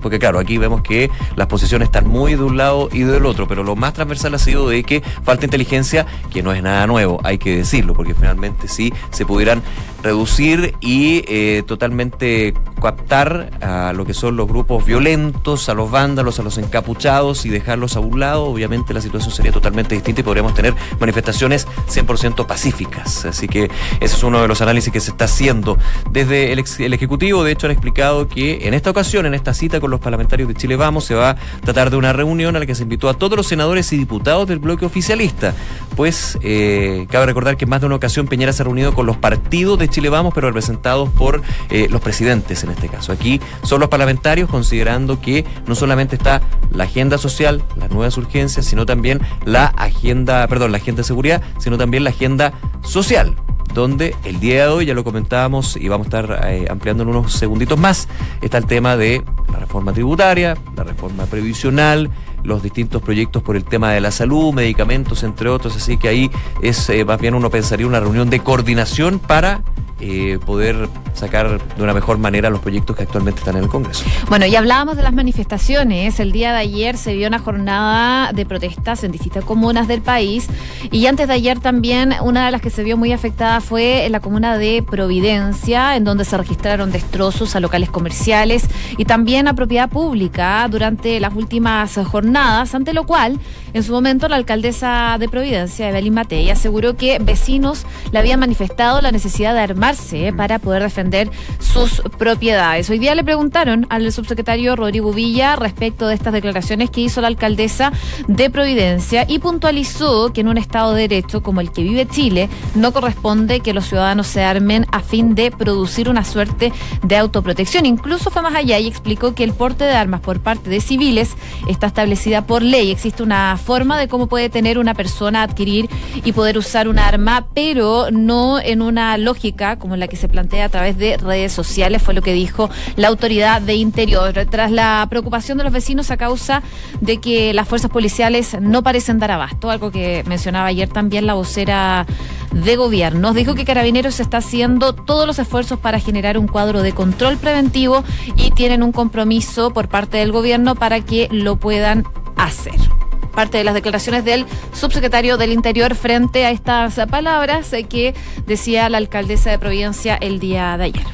Porque 0.00 0.18
claro, 0.18 0.38
aquí 0.38 0.58
vemos 0.58 0.82
que 0.82 1.10
las 1.36 1.46
posiciones 1.46 1.86
están 1.86 2.06
muy 2.06 2.34
de 2.34 2.42
un 2.42 2.56
lado 2.56 2.88
y 2.92 3.00
del 3.00 3.26
otro, 3.26 3.46
pero 3.46 3.62
lo 3.62 3.76
más 3.76 3.92
transversal 3.94 4.34
ha 4.34 4.38
sido 4.38 4.68
de 4.68 4.82
que 4.82 5.02
falta 5.22 5.44
inteligencia, 5.44 6.06
que 6.30 6.42
no 6.42 6.52
es 6.52 6.62
nada 6.62 6.86
nuevo, 6.86 7.20
hay 7.24 7.38
que 7.38 7.58
decirlo, 7.58 7.94
porque 7.94 8.14
finalmente 8.14 8.68
sí 8.68 8.92
se 9.10 9.26
pudieran 9.26 9.62
reducir 10.02 10.74
y 10.80 11.24
eh, 11.28 11.62
totalmente 11.66 12.54
captar 12.80 13.50
a 13.60 13.92
lo 13.92 14.06
que 14.06 14.14
son 14.14 14.36
los 14.36 14.48
grupos 14.48 14.84
violentos, 14.84 15.68
a 15.68 15.74
los 15.74 15.90
vándalos, 15.90 16.38
a 16.38 16.42
los 16.42 16.56
encapuchados 16.58 17.44
y 17.44 17.50
dejarlos 17.50 17.96
a 17.96 18.00
un 18.00 18.18
lado, 18.18 18.44
obviamente 18.44 18.94
la 18.94 19.00
situación 19.00 19.32
sería 19.32 19.52
totalmente 19.52 19.94
distinta 19.94 20.22
y 20.22 20.24
podríamos 20.24 20.54
tener 20.54 20.74
manifestaciones 20.98 21.66
100% 21.88 22.46
pacíficas. 22.46 23.24
Así 23.24 23.48
que 23.48 23.70
ese 24.00 24.16
es 24.16 24.22
uno 24.22 24.40
de 24.40 24.48
los 24.48 24.60
análisis 24.62 24.92
que 24.92 25.00
se 25.00 25.10
está 25.10 25.26
haciendo 25.26 25.78
desde 26.10 26.52
el, 26.52 26.64
el 26.78 26.94
Ejecutivo. 26.94 27.44
De 27.44 27.52
hecho, 27.52 27.66
han 27.66 27.72
explicado 27.72 28.28
que 28.28 28.66
en 28.66 28.74
esta 28.74 28.90
ocasión, 28.90 29.26
en 29.26 29.34
esta 29.34 29.54
cita 29.54 29.69
con 29.78 29.90
los 29.90 30.00
parlamentarios 30.00 30.48
de 30.48 30.54
Chile 30.54 30.74
Vamos, 30.74 31.04
se 31.04 31.14
va 31.14 31.30
a 31.30 31.36
tratar 31.60 31.90
de 31.90 31.96
una 31.96 32.12
reunión 32.12 32.56
a 32.56 32.58
la 32.58 32.66
que 32.66 32.74
se 32.74 32.82
invitó 32.82 33.08
a 33.08 33.14
todos 33.14 33.36
los 33.36 33.46
senadores 33.46 33.92
y 33.92 33.98
diputados 33.98 34.48
del 34.48 34.58
bloque 34.58 34.86
oficialista. 34.86 35.54
Pues 36.00 36.38
eh, 36.40 37.06
cabe 37.10 37.26
recordar 37.26 37.58
que 37.58 37.66
en 37.66 37.68
más 37.68 37.82
de 37.82 37.86
una 37.86 37.96
ocasión 37.96 38.26
Peñera 38.26 38.54
se 38.54 38.62
ha 38.62 38.64
reunido 38.64 38.94
con 38.94 39.04
los 39.04 39.18
partidos 39.18 39.78
de 39.78 39.86
Chile 39.86 40.08
Vamos, 40.08 40.32
pero 40.34 40.46
representados 40.46 41.10
por 41.10 41.42
eh, 41.68 41.88
los 41.90 42.00
presidentes 42.00 42.64
en 42.64 42.70
este 42.70 42.88
caso. 42.88 43.12
Aquí 43.12 43.38
son 43.64 43.80
los 43.80 43.90
parlamentarios 43.90 44.48
considerando 44.48 45.20
que 45.20 45.44
no 45.66 45.74
solamente 45.74 46.16
está 46.16 46.40
la 46.72 46.84
agenda 46.84 47.18
social, 47.18 47.62
las 47.76 47.90
nuevas 47.90 48.16
urgencias, 48.16 48.64
sino 48.64 48.86
también 48.86 49.20
la 49.44 49.66
agenda, 49.66 50.48
perdón, 50.48 50.72
la 50.72 50.78
agenda 50.78 51.00
de 51.00 51.04
seguridad, 51.04 51.42
sino 51.58 51.76
también 51.76 52.02
la 52.04 52.08
agenda 52.08 52.54
social 52.80 53.36
donde 53.74 54.16
el 54.24 54.40
día 54.40 54.62
de 54.62 54.68
hoy, 54.68 54.86
ya 54.86 54.94
lo 54.94 55.04
comentábamos 55.04 55.76
y 55.76 55.88
vamos 55.88 56.06
a 56.06 56.08
estar 56.08 56.48
eh, 56.48 56.66
ampliando 56.70 57.02
en 57.02 57.10
unos 57.10 57.32
segunditos 57.32 57.78
más, 57.78 58.08
está 58.40 58.58
el 58.58 58.66
tema 58.66 58.96
de 58.96 59.22
la 59.52 59.58
reforma 59.58 59.92
tributaria, 59.92 60.56
la 60.76 60.82
reforma 60.82 61.26
previsional, 61.26 62.10
los 62.42 62.62
distintos 62.62 63.02
proyectos 63.02 63.42
por 63.42 63.56
el 63.56 63.64
tema 63.64 63.92
de 63.92 64.00
la 64.00 64.10
salud, 64.10 64.52
medicamentos, 64.52 65.22
entre 65.22 65.48
otros, 65.48 65.76
así 65.76 65.96
que 65.96 66.08
ahí 66.08 66.30
es 66.62 66.88
eh, 66.90 67.04
más 67.04 67.20
bien 67.20 67.34
uno 67.34 67.50
pensaría 67.50 67.86
una 67.86 68.00
reunión 68.00 68.30
de 68.30 68.40
coordinación 68.40 69.18
para 69.18 69.62
eh, 70.00 70.38
poder 70.44 70.88
sacar 71.20 71.60
de 71.76 71.82
una 71.82 71.92
mejor 71.92 72.18
manera 72.18 72.50
los 72.50 72.60
proyectos 72.60 72.96
que 72.96 73.02
actualmente 73.02 73.40
están 73.40 73.56
en 73.56 73.64
el 73.64 73.68
Congreso. 73.68 74.04
Bueno, 74.28 74.46
y 74.46 74.56
hablábamos 74.56 74.96
de 74.96 75.02
las 75.02 75.12
manifestaciones. 75.12 76.18
El 76.18 76.32
día 76.32 76.52
de 76.52 76.58
ayer 76.58 76.96
se 76.96 77.14
vio 77.14 77.28
una 77.28 77.38
jornada 77.38 78.32
de 78.32 78.46
protestas 78.46 79.04
en 79.04 79.12
distintas 79.12 79.44
comunas 79.44 79.86
del 79.86 80.00
país 80.00 80.48
y 80.90 81.06
antes 81.06 81.28
de 81.28 81.34
ayer 81.34 81.60
también 81.60 82.14
una 82.22 82.46
de 82.46 82.52
las 82.52 82.62
que 82.62 82.70
se 82.70 82.82
vio 82.82 82.96
muy 82.96 83.12
afectada 83.12 83.60
fue 83.60 84.06
en 84.06 84.12
la 84.12 84.20
comuna 84.20 84.56
de 84.56 84.82
Providencia, 84.82 85.94
en 85.96 86.04
donde 86.04 86.24
se 86.24 86.36
registraron 86.38 86.90
destrozos 86.90 87.54
a 87.54 87.60
locales 87.60 87.90
comerciales 87.90 88.64
y 88.96 89.04
también 89.04 89.46
a 89.46 89.54
propiedad 89.54 89.90
pública 89.90 90.66
durante 90.70 91.20
las 91.20 91.34
últimas 91.34 91.98
jornadas, 92.10 92.74
ante 92.74 92.94
lo 92.94 93.04
cual 93.04 93.38
en 93.74 93.82
su 93.82 93.92
momento 93.92 94.26
la 94.28 94.36
alcaldesa 94.36 95.16
de 95.20 95.28
Providencia, 95.28 95.88
Evelyn 95.88 96.14
Matei, 96.14 96.50
aseguró 96.50 96.96
que 96.96 97.18
vecinos 97.18 97.84
le 98.10 98.18
habían 98.18 98.40
manifestado 98.40 99.00
la 99.02 99.12
necesidad 99.12 99.52
de 99.54 99.60
armarse 99.60 100.32
para 100.32 100.58
poder 100.58 100.82
defender 100.82 101.09
sus 101.58 102.02
propiedades. 102.18 102.88
Hoy 102.90 102.98
día 102.98 103.14
le 103.14 103.24
preguntaron 103.24 103.86
al 103.90 104.10
subsecretario 104.12 104.76
Rodrigo 104.76 105.12
Villa 105.12 105.56
respecto 105.56 106.06
de 106.06 106.14
estas 106.14 106.32
declaraciones 106.32 106.90
que 106.90 107.00
hizo 107.00 107.20
la 107.20 107.28
alcaldesa 107.28 107.92
de 108.28 108.50
Providencia 108.50 109.24
y 109.28 109.38
puntualizó 109.38 110.32
que 110.32 110.40
en 110.40 110.48
un 110.48 110.58
Estado 110.58 110.94
de 110.94 111.08
Derecho 111.08 111.42
como 111.42 111.60
el 111.60 111.72
que 111.72 111.82
vive 111.82 112.06
Chile 112.06 112.48
no 112.74 112.92
corresponde 112.92 113.60
que 113.60 113.72
los 113.72 113.86
ciudadanos 113.86 114.26
se 114.26 114.42
armen 114.42 114.86
a 114.92 115.00
fin 115.00 115.34
de 115.34 115.50
producir 115.50 116.08
una 116.08 116.24
suerte 116.24 116.72
de 117.02 117.16
autoprotección. 117.16 117.86
Incluso 117.86 118.30
fue 118.30 118.42
más 118.42 118.54
allá 118.54 118.78
y 118.78 118.86
explicó 118.86 119.34
que 119.34 119.44
el 119.44 119.52
porte 119.52 119.84
de 119.84 119.92
armas 119.92 120.20
por 120.20 120.40
parte 120.40 120.70
de 120.70 120.80
civiles 120.80 121.34
está 121.68 121.86
establecida 121.86 122.46
por 122.46 122.62
ley. 122.62 122.90
Existe 122.90 123.22
una 123.22 123.56
forma 123.56 123.98
de 123.98 124.08
cómo 124.08 124.26
puede 124.26 124.48
tener 124.48 124.78
una 124.78 124.94
persona 124.94 125.42
adquirir 125.42 125.88
y 126.24 126.32
poder 126.32 126.58
usar 126.58 126.88
un 126.88 126.98
arma, 126.98 127.46
pero 127.54 128.10
no 128.10 128.58
en 128.60 128.82
una 128.82 129.16
lógica 129.18 129.78
como 129.78 129.96
la 129.96 130.08
que 130.08 130.16
se 130.16 130.28
plantea 130.28 130.66
a 130.66 130.68
través 130.68 130.89
de 130.98 131.16
redes 131.16 131.52
sociales, 131.52 132.02
fue 132.02 132.14
lo 132.14 132.22
que 132.22 132.32
dijo 132.32 132.70
la 132.96 133.08
autoridad 133.08 133.60
de 133.60 133.74
Interior. 133.74 134.32
Tras 134.50 134.70
la 134.70 135.06
preocupación 135.08 135.58
de 135.58 135.64
los 135.64 135.72
vecinos 135.72 136.10
a 136.10 136.16
causa 136.16 136.62
de 137.00 137.18
que 137.18 137.52
las 137.54 137.68
fuerzas 137.68 137.90
policiales 137.90 138.56
no 138.60 138.82
parecen 138.82 139.18
dar 139.18 139.30
abasto, 139.30 139.70
algo 139.70 139.90
que 139.90 140.24
mencionaba 140.26 140.66
ayer 140.66 140.88
también 140.88 141.26
la 141.26 141.34
vocera 141.34 142.06
de 142.52 142.76
gobierno. 142.76 143.32
Dijo 143.32 143.54
que 143.54 143.64
Carabineros 143.64 144.20
está 144.20 144.38
haciendo 144.38 144.94
todos 144.94 145.26
los 145.26 145.38
esfuerzos 145.38 145.78
para 145.78 146.00
generar 146.00 146.38
un 146.38 146.48
cuadro 146.48 146.82
de 146.82 146.92
control 146.92 147.36
preventivo 147.36 148.04
y 148.36 148.50
tienen 148.50 148.82
un 148.82 148.92
compromiso 148.92 149.70
por 149.70 149.88
parte 149.88 150.18
del 150.18 150.32
gobierno 150.32 150.74
para 150.74 151.00
que 151.00 151.28
lo 151.30 151.56
puedan 151.56 152.04
hacer 152.36 152.99
parte 153.30 153.58
de 153.58 153.64
las 153.64 153.74
declaraciones 153.74 154.24
del 154.24 154.46
subsecretario 154.72 155.36
del 155.36 155.52
Interior 155.52 155.94
frente 155.94 156.46
a 156.46 156.50
estas 156.50 157.00
palabras 157.10 157.72
eh, 157.72 157.84
que 157.84 158.14
decía 158.46 158.88
la 158.88 158.98
alcaldesa 158.98 159.50
de 159.50 159.58
Providencia 159.58 160.16
el 160.16 160.38
día 160.40 160.76
de 160.76 160.84
ayer. 160.84 161.06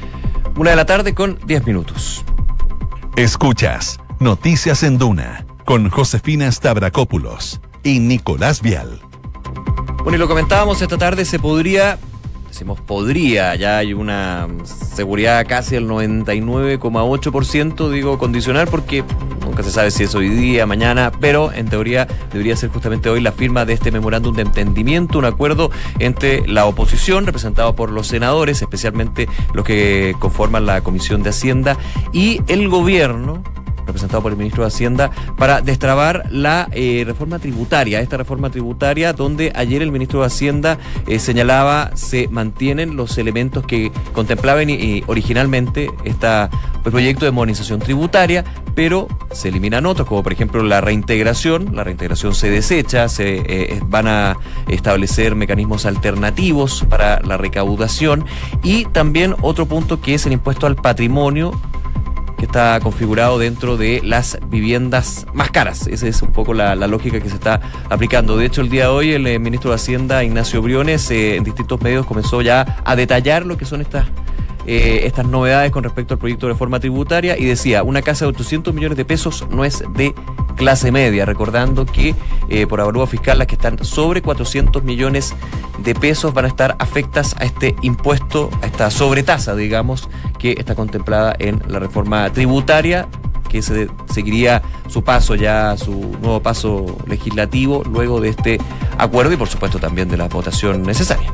Una 0.55 0.71
de 0.71 0.75
la 0.75 0.85
tarde 0.85 1.13
con 1.13 1.39
10 1.45 1.65
minutos. 1.65 2.23
Escuchas 3.15 3.99
Noticias 4.19 4.83
en 4.83 4.97
Duna 4.97 5.45
con 5.63 5.89
Josefina 5.89 6.51
Stavrakopoulos 6.51 7.61
y 7.83 7.99
Nicolás 7.99 8.61
Vial. 8.61 8.99
Bueno, 10.03 10.15
y 10.15 10.17
lo 10.17 10.27
comentábamos 10.27 10.81
esta 10.81 10.97
tarde, 10.97 11.25
se 11.25 11.37
podría 11.37 11.99
decimos 12.57 12.81
podría, 12.81 13.53
ya 13.53 13.77
hay 13.77 13.93
una 13.93 14.47
seguridad 14.63 15.45
casi 15.47 15.75
al 15.75 15.87
99,8%, 15.87 17.91
digo 17.91 18.17
condicional, 18.17 18.67
porque 18.67 19.03
nunca 19.45 19.61
se 19.61 19.69
sabe 19.69 19.91
si 19.91 20.05
es 20.05 20.15
hoy 20.15 20.29
día, 20.29 20.65
mañana, 20.65 21.11
pero 21.21 21.53
en 21.53 21.69
teoría 21.69 22.07
debería 22.31 22.55
ser 22.55 22.71
justamente 22.71 23.09
hoy 23.09 23.21
la 23.21 23.31
firma 23.31 23.63
de 23.63 23.73
este 23.73 23.91
memorándum 23.91 24.35
de 24.35 24.41
entendimiento, 24.41 25.19
un 25.19 25.25
acuerdo 25.25 25.69
entre 25.99 26.47
la 26.47 26.65
oposición, 26.65 27.27
representado 27.27 27.75
por 27.75 27.91
los 27.91 28.07
senadores, 28.07 28.59
especialmente 28.59 29.29
los 29.53 29.63
que 29.63 30.15
conforman 30.17 30.65
la 30.65 30.81
Comisión 30.81 31.21
de 31.21 31.29
Hacienda, 31.29 31.77
y 32.11 32.41
el 32.47 32.69
gobierno, 32.69 33.43
representado 33.87 34.21
por 34.21 34.31
el 34.31 34.37
ministro 34.37 34.63
de 34.63 34.67
Hacienda, 34.67 35.11
para 35.37 35.61
destrabar 35.61 36.25
la 36.29 36.67
eh, 36.71 37.03
reforma 37.05 37.39
tributaria, 37.39 38.01
esta 38.01 38.17
reforma 38.17 38.49
tributaria 38.49 39.13
donde 39.13 39.51
ayer 39.55 39.81
el 39.81 39.91
ministro 39.91 40.19
de 40.19 40.27
Hacienda 40.27 40.77
eh, 41.07 41.19
señalaba 41.19 41.91
se 41.95 42.27
mantienen 42.27 42.95
los 42.95 43.17
elementos 43.17 43.65
que 43.65 43.91
contemplaban 44.13 44.67
originalmente 45.07 45.89
este 46.03 46.27
proyecto 46.83 47.25
de 47.25 47.31
modernización 47.31 47.79
tributaria, 47.79 48.43
pero 48.75 49.07
se 49.31 49.49
eliminan 49.49 49.85
otros, 49.85 50.07
como 50.07 50.23
por 50.23 50.33
ejemplo 50.33 50.63
la 50.63 50.81
reintegración, 50.81 51.75
la 51.75 51.83
reintegración 51.83 52.33
se 52.33 52.49
desecha, 52.49 53.09
se 53.09 53.37
eh, 53.45 53.79
van 53.85 54.07
a 54.07 54.37
establecer 54.67 55.35
mecanismos 55.35 55.85
alternativos 55.85 56.85
para 56.89 57.19
la 57.21 57.37
recaudación 57.37 58.25
y 58.63 58.85
también 58.85 59.35
otro 59.41 59.65
punto 59.65 60.01
que 60.01 60.13
es 60.13 60.25
el 60.25 60.33
impuesto 60.33 60.67
al 60.67 60.75
patrimonio 60.75 61.59
que 62.37 62.45
está 62.45 62.79
configurado 62.79 63.39
dentro 63.39 63.77
de 63.77 64.01
las 64.03 64.37
viviendas 64.47 65.25
más 65.33 65.51
caras. 65.51 65.87
Esa 65.87 66.07
es 66.07 66.21
un 66.21 66.31
poco 66.31 66.53
la, 66.53 66.75
lógica 66.75 67.19
que 67.19 67.29
se 67.29 67.35
está 67.35 67.59
aplicando. 67.89 68.37
De 68.37 68.45
hecho, 68.45 68.61
el 68.61 68.69
día 68.69 68.83
de 68.83 68.89
hoy 68.89 69.11
el 69.13 69.25
eh, 69.27 69.39
ministro 69.39 69.71
de 69.71 69.75
Hacienda, 69.75 70.23
Ignacio 70.23 70.61
Briones, 70.61 71.09
eh, 71.11 71.35
en 71.35 71.43
distintos 71.43 71.81
medios 71.81 72.05
comenzó 72.05 72.41
ya 72.41 72.81
a 72.85 72.95
detallar 72.95 73.45
lo 73.45 73.57
que 73.57 73.65
son 73.65 73.81
estas 73.81 74.05
eh, 74.67 75.05
estas 75.05 75.25
novedades 75.25 75.71
con 75.71 75.83
respecto 75.83 76.13
al 76.13 76.19
proyecto 76.19 76.45
de 76.45 76.53
reforma 76.53 76.79
tributaria 76.79 77.37
y 77.37 77.45
decía, 77.45 77.83
una 77.83 78.01
casa 78.01 78.25
de 78.25 78.29
800 78.29 78.73
millones 78.73 78.97
de 78.97 79.05
pesos 79.05 79.47
no 79.49 79.63
es 79.63 79.83
de 79.95 80.13
clase 80.57 80.91
media, 80.91 81.25
recordando 81.25 81.85
que 81.85 82.15
eh, 82.49 82.67
por 82.67 82.81
avalúo 82.81 83.07
fiscal 83.07 83.37
las 83.37 83.47
que 83.47 83.55
están 83.55 83.83
sobre 83.83 84.21
400 84.21 84.83
millones 84.83 85.33
de 85.83 85.95
pesos 85.95 86.33
van 86.33 86.45
a 86.45 86.47
estar 86.49 86.75
afectas 86.79 87.35
a 87.39 87.45
este 87.45 87.75
impuesto, 87.81 88.49
a 88.61 88.65
esta 88.65 88.91
sobretasa, 88.91 89.55
digamos, 89.55 90.09
que 90.37 90.55
está 90.57 90.75
contemplada 90.75 91.35
en 91.39 91.61
la 91.67 91.79
reforma 91.79 92.29
tributaria 92.33 93.07
que 93.47 93.61
se 93.61 93.89
seguiría 94.13 94.61
su 94.87 95.03
paso 95.03 95.35
ya, 95.35 95.75
su 95.77 95.91
nuevo 96.21 96.41
paso 96.41 96.97
legislativo 97.07 97.83
luego 97.83 98.21
de 98.21 98.29
este 98.29 98.59
acuerdo 98.97 99.33
y 99.33 99.37
por 99.37 99.47
supuesto 99.47 99.79
también 99.79 100.09
de 100.09 100.17
la 100.17 100.27
votación 100.27 100.83
necesaria. 100.83 101.31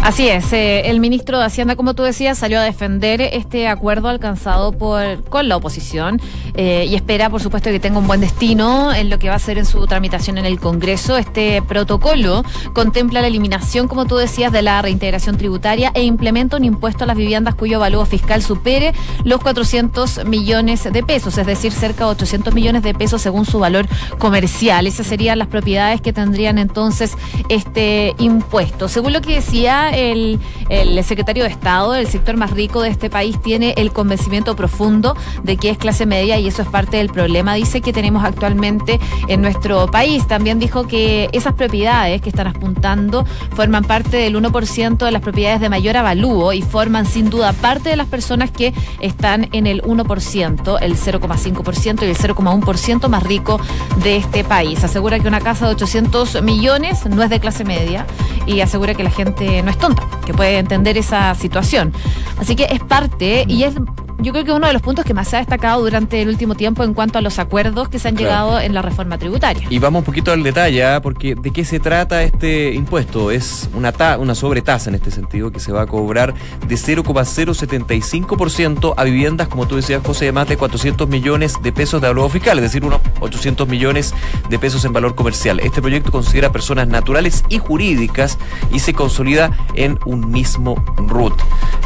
Así 0.00 0.28
es, 0.28 0.52
eh, 0.52 0.88
el 0.88 1.00
ministro 1.00 1.38
de 1.38 1.44
Hacienda, 1.44 1.74
como 1.74 1.94
tú 1.94 2.02
decías, 2.02 2.38
salió 2.38 2.60
a 2.60 2.62
defender 2.62 3.20
este 3.20 3.66
acuerdo 3.66 4.08
alcanzado 4.08 4.72
por 4.72 5.24
con 5.24 5.48
la 5.48 5.56
oposición 5.56 6.20
eh, 6.54 6.86
y 6.88 6.94
espera, 6.94 7.30
por 7.30 7.40
supuesto, 7.40 7.70
que 7.70 7.80
tenga 7.80 7.98
un 7.98 8.06
buen 8.06 8.20
destino 8.20 8.92
en 8.94 9.10
lo 9.10 9.18
que 9.18 9.28
va 9.28 9.34
a 9.34 9.38
ser 9.38 9.58
en 9.58 9.66
su 9.66 9.84
tramitación 9.86 10.38
en 10.38 10.46
el 10.46 10.60
Congreso. 10.60 11.16
Este 11.16 11.62
protocolo 11.62 12.44
contempla 12.72 13.20
la 13.20 13.26
eliminación, 13.26 13.88
como 13.88 14.06
tú 14.06 14.16
decías, 14.16 14.52
de 14.52 14.62
la 14.62 14.80
reintegración 14.82 15.36
tributaria 15.36 15.90
e 15.94 16.04
implementa 16.04 16.56
un 16.56 16.64
impuesto 16.64 17.04
a 17.04 17.06
las 17.06 17.16
viviendas 17.16 17.54
cuyo 17.54 17.80
valor 17.80 18.06
fiscal 18.06 18.42
supere 18.42 18.92
los 19.24 19.40
400 19.40 20.24
millones 20.26 20.84
de 20.84 21.02
pesos, 21.02 21.36
es 21.38 21.46
decir, 21.46 21.55
cerca 21.56 22.04
de 22.04 22.10
800 22.12 22.54
millones 22.54 22.82
de 22.82 22.94
pesos 22.94 23.22
según 23.22 23.44
su 23.44 23.58
valor 23.58 23.86
comercial. 24.18 24.86
Esas 24.86 25.06
serían 25.06 25.38
las 25.38 25.48
propiedades 25.48 26.00
que 26.00 26.12
tendrían 26.12 26.58
entonces 26.58 27.12
este 27.48 28.14
impuesto. 28.18 28.88
Según 28.88 29.12
lo 29.12 29.20
que 29.20 29.34
decía 29.34 29.90
el, 29.90 30.38
el 30.68 31.02
secretario 31.04 31.44
de 31.44 31.50
Estado, 31.50 31.94
el 31.94 32.06
sector 32.06 32.36
más 32.36 32.50
rico 32.50 32.82
de 32.82 32.90
este 32.90 33.10
país 33.10 33.40
tiene 33.40 33.74
el 33.76 33.92
convencimiento 33.92 34.56
profundo 34.56 35.16
de 35.42 35.56
que 35.56 35.70
es 35.70 35.78
clase 35.78 36.06
media 36.06 36.38
y 36.38 36.48
eso 36.48 36.62
es 36.62 36.68
parte 36.68 36.98
del 36.98 37.08
problema, 37.08 37.54
dice 37.54 37.80
que 37.80 37.92
tenemos 37.92 38.24
actualmente 38.24 39.00
en 39.28 39.42
nuestro 39.42 39.86
país. 39.90 40.26
También 40.26 40.58
dijo 40.58 40.86
que 40.86 41.28
esas 41.32 41.54
propiedades 41.54 42.20
que 42.20 42.28
están 42.28 42.46
apuntando 42.46 43.24
forman 43.54 43.84
parte 43.84 44.16
del 44.16 44.36
1% 44.36 44.96
de 44.96 45.10
las 45.10 45.22
propiedades 45.22 45.60
de 45.60 45.68
mayor 45.68 45.96
avalúo 45.96 46.52
y 46.52 46.62
forman 46.62 47.06
sin 47.06 47.30
duda 47.30 47.52
parte 47.52 47.90
de 47.90 47.96
las 47.96 48.06
personas 48.06 48.50
que 48.50 48.72
están 49.00 49.48
en 49.52 49.66
el 49.66 49.82
1%, 49.82 50.78
el 50.80 50.96
0,5% 50.96 51.45
y 51.46 52.08
el 52.08 52.16
0,1% 52.16 53.08
más 53.08 53.22
rico 53.22 53.60
de 54.02 54.16
este 54.16 54.44
país. 54.44 54.82
Asegura 54.84 55.18
que 55.18 55.28
una 55.28 55.40
casa 55.40 55.66
de 55.66 55.72
800 55.72 56.42
millones 56.42 57.06
no 57.06 57.22
es 57.22 57.30
de 57.30 57.40
clase 57.40 57.64
media 57.64 58.06
y 58.46 58.60
asegura 58.60 58.94
que 58.94 59.02
la 59.02 59.10
gente 59.10 59.62
no 59.62 59.70
es 59.70 59.78
tonta, 59.78 60.02
que 60.24 60.34
puede 60.34 60.58
entender 60.58 60.96
esa 60.98 61.34
situación. 61.34 61.92
Así 62.38 62.56
que 62.56 62.64
es 62.64 62.80
parte 62.80 63.44
y 63.48 63.64
es 63.64 63.74
yo 64.18 64.32
creo 64.32 64.44
que 64.44 64.52
uno 64.52 64.66
de 64.66 64.72
los 64.72 64.82
puntos 64.82 65.04
que 65.04 65.14
más 65.14 65.28
se 65.28 65.36
ha 65.36 65.38
destacado 65.40 65.82
durante 65.82 66.22
el 66.22 66.28
último 66.28 66.54
tiempo 66.54 66.84
en 66.84 66.94
cuanto 66.94 67.18
a 67.18 67.22
los 67.22 67.38
acuerdos 67.38 67.88
que 67.88 67.98
se 67.98 68.08
han 68.08 68.16
llegado 68.16 68.60
en 68.60 68.74
la 68.74 68.82
reforma 68.82 69.16
tributaria. 69.18 69.66
Y 69.70 69.78
vamos 69.78 70.00
un 70.00 70.04
poquito 70.04 70.32
al 70.32 70.42
detalle, 70.42 70.84
¿ah? 70.84 71.00
porque 71.02 71.34
¿de 71.34 71.50
qué 71.50 71.64
se 71.64 71.80
trata 71.80 72.22
este 72.22 72.74
impuesto? 72.74 73.30
Es 73.30 73.70
una, 73.74 73.92
ta 73.92 74.18
una 74.18 74.34
sobretasa 74.34 74.90
en 74.90 74.96
este 74.96 75.10
sentido 75.10 75.50
que 75.50 75.60
se 75.60 75.72
va 75.72 75.80
a 75.82 75.86
cobrar 75.86 76.34
de 76.66 76.74
0,075% 76.74 78.94
a 78.96 79.04
viviendas, 79.04 79.48
como 79.48 79.68
tú 79.68 79.76
decías, 79.76 80.02
José, 80.04 80.26
de 80.26 80.32
más 80.32 80.48
de 80.48 80.56
400 80.56 81.08
millones 81.08 81.54
de 81.62 81.70
pesos 81.72 82.00
de 82.00 82.08
valor 82.08 82.28
fiscal, 82.30 82.58
es 82.58 82.62
decir, 82.62 82.84
unos 82.84 83.00
800 83.20 83.68
millones 83.68 84.12
de 84.48 84.58
pesos 84.58 84.84
en 84.84 84.92
valor 84.92 85.14
comercial. 85.14 85.60
Este 85.60 85.80
proyecto 85.80 86.10
considera 86.10 86.50
personas 86.52 86.88
naturales 86.88 87.44
y 87.48 87.58
jurídicas 87.58 88.38
y 88.72 88.80
se 88.80 88.94
consolida 88.94 89.52
en 89.74 89.98
un 90.04 90.30
mismo 90.30 90.74
RUT. 90.96 91.34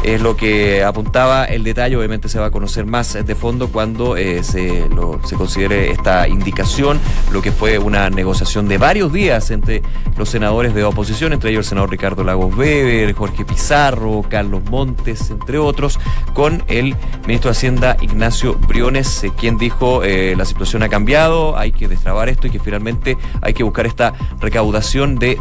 es 0.03 0.21
lo 0.21 0.35
que 0.35 0.83
apuntaba 0.83 1.45
el 1.45 1.63
detalle. 1.63 1.97
Obviamente 1.97 2.20
se 2.29 2.39
va 2.39 2.47
a 2.47 2.51
conocer 2.51 2.85
más 2.85 3.13
de 3.13 3.35
fondo 3.35 3.69
cuando 3.69 4.17
eh, 4.17 4.43
se, 4.43 4.87
considere 5.35 5.91
esta 5.91 6.27
indicación, 6.27 6.99
lo 7.31 7.41
que 7.41 7.51
fue 7.51 7.77
una 7.79 8.09
negociación 8.09 8.67
de 8.67 8.77
varios 8.77 9.11
días 9.11 9.51
entre 9.51 9.81
los 10.17 10.29
senadores 10.29 10.73
de 10.73 10.83
oposición, 10.83 11.33
entre 11.33 11.51
ellos 11.51 11.65
el 11.65 11.69
senador 11.69 11.89
Ricardo 11.89 12.23
Lagos 12.23 12.55
Weber, 12.55 13.13
Jorge 13.13 13.45
Pizarro, 13.45 14.23
Carlos 14.29 14.61
Montes, 14.69 15.29
entre 15.31 15.57
otros, 15.57 15.99
con 16.33 16.63
el 16.67 16.95
ministro 17.25 17.51
de 17.51 17.57
Hacienda 17.57 17.97
Ignacio 18.01 18.55
Briones, 18.55 19.23
eh, 19.23 19.31
quien 19.37 19.57
dijo 19.57 20.03
eh, 20.03 20.35
la 20.37 20.45
situación 20.45 20.83
ha 20.83 20.89
cambiado, 20.89 21.57
hay 21.57 21.71
que 21.71 21.87
destrabar 21.87 22.29
esto 22.29 22.47
y 22.47 22.49
que 22.49 22.59
finalmente 22.59 23.17
hay 23.41 23.53
que 23.53 23.63
buscar 23.63 23.85
esta 23.85 24.13
recaudación 24.39 25.15
de 25.15 25.37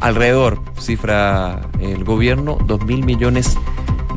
alrededor, 0.00 0.60
cifra 0.78 1.68
el 1.80 2.04
gobierno, 2.04 2.58
dos 2.66 2.84
mil 2.84 3.04
millones 3.04 3.56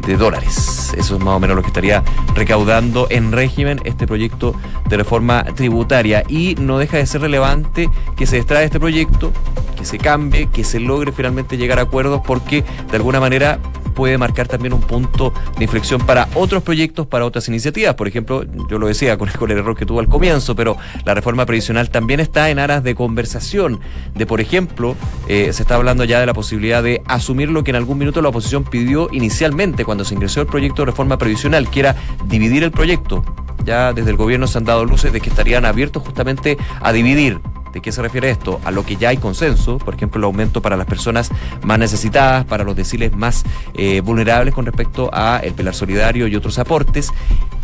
de 0.06 0.18
dólares. 0.18 0.94
Eso 0.98 1.16
es 1.16 1.24
más 1.24 1.36
o 1.36 1.40
menos 1.40 1.56
lo 1.56 1.62
que 1.62 1.68
estaría 1.68 2.04
recaudando 2.36 3.08
en 3.10 3.32
régimen 3.32 3.80
este 3.84 4.08
proyecto 4.08 4.56
de 4.88 4.98
reforma 4.98 5.44
tributaria. 5.56 6.24
Y 6.28 6.56
no 6.60 6.78
deja 6.78 6.98
de 6.98 7.06
ser 7.06 7.22
relevante 7.22 7.90
que 8.16 8.25
se 8.25 8.38
extrae 8.38 8.66
este 8.66 8.80
proyecto, 8.80 9.32
que 9.78 9.86
se 9.86 9.98
cambie, 9.98 10.48
que 10.48 10.64
se 10.64 10.80
logre 10.80 11.12
finalmente 11.12 11.58
llegar 11.58 11.80
a 11.80 11.84
acuerdos, 11.84 12.22
porque 12.25 12.64
de 12.90 12.98
alguna 12.98 13.20
manera 13.20 13.60
puede 13.96 14.18
marcar 14.18 14.48
también 14.48 14.74
un 14.74 14.82
punto 14.82 15.34
de 15.58 15.64
inflexión 15.64 16.02
para 16.06 16.28
otros 16.36 16.62
proyectos, 16.62 17.08
para 17.08 17.25
otras 17.25 17.48
iniciativas. 17.48 17.96
Por 17.96 18.08
ejemplo, 18.08 18.44
yo 18.70 18.78
lo 18.78 18.88
decía 18.88 19.18
con 19.18 19.30
el, 19.30 19.58
error 19.58 19.75
que 19.75 19.86
tuvo 19.86 20.02
al 20.02 20.10
comienzo, 20.10 20.56
pero 20.56 20.78
la 21.06 21.16
reforma 21.16 21.46
previsional 21.46 21.90
también 21.90 22.20
está 22.20 22.50
en 22.50 22.60
aras 22.60 22.84
de 22.84 22.94
conversación. 22.94 23.80
De, 24.14 24.25
por 24.25 24.42
ejemplo, 24.42 24.96
eh, 25.28 25.52
se 25.54 25.64
está 25.64 25.75
hablando 25.75 26.04
ya 26.04 26.20
de 26.20 26.25
la 26.25 26.34
posibilidad 26.34 26.84
de 26.84 27.02
asumir 27.08 27.50
lo 27.50 27.64
que 27.64 27.72
en 27.72 27.78
algún 27.78 27.98
minuto 27.98 28.22
la 28.22 28.30
oposición 28.30 28.66
pidió 28.66 29.08
inicialmente 29.12 29.85
cuando 29.86 30.04
se 30.04 30.13
ingresó 30.15 30.42
el 30.42 30.48
proyecto 30.48 30.82
de 30.82 30.88
reforma 30.88 31.18
previsional, 31.18 31.70
que 31.70 31.80
era 31.80 31.96
dividir 32.25 32.63
el 32.63 32.72
proyecto. 32.72 33.24
Ya 33.63 33.94
desde 33.94 34.12
el 34.12 34.18
gobierno 34.18 34.48
se 34.48 34.58
han 34.58 34.65
dado 34.65 34.86
luces 34.86 35.13
de 35.13 35.22
que 35.22 35.30
estarían 35.30 35.65
abiertos 35.65 36.04
justamente 36.04 36.58
a 36.82 36.92
dividir 36.92 37.39
¿De 37.75 37.82
qué 37.82 37.91
se 37.91 38.01
refiere 38.01 38.29
esto? 38.29 38.62
A 38.63 38.72
lo 38.72 38.86
que 38.86 38.96
ya 38.96 39.10
hay 39.10 39.17
consenso, 39.17 39.79
por 39.79 39.96
ejemplo, 39.96 40.17
el 40.20 40.24
aumento 40.24 40.62
para 40.62 40.77
las 40.77 40.88
personas 40.88 41.29
más 41.62 41.77
necesitadas, 41.77 42.46
para 42.46 42.63
los 42.63 42.74
deciles 42.74 43.13
más 43.13 43.44
eh, 43.74 44.00
vulnerables 44.00 44.53
con 44.53 44.65
respecto 44.65 45.10
a 45.12 45.41
el 45.44 45.53
pelar 45.53 45.75
solidario 45.75 46.25
y 46.27 46.38
otros 46.38 46.58
aportes, 46.58 47.12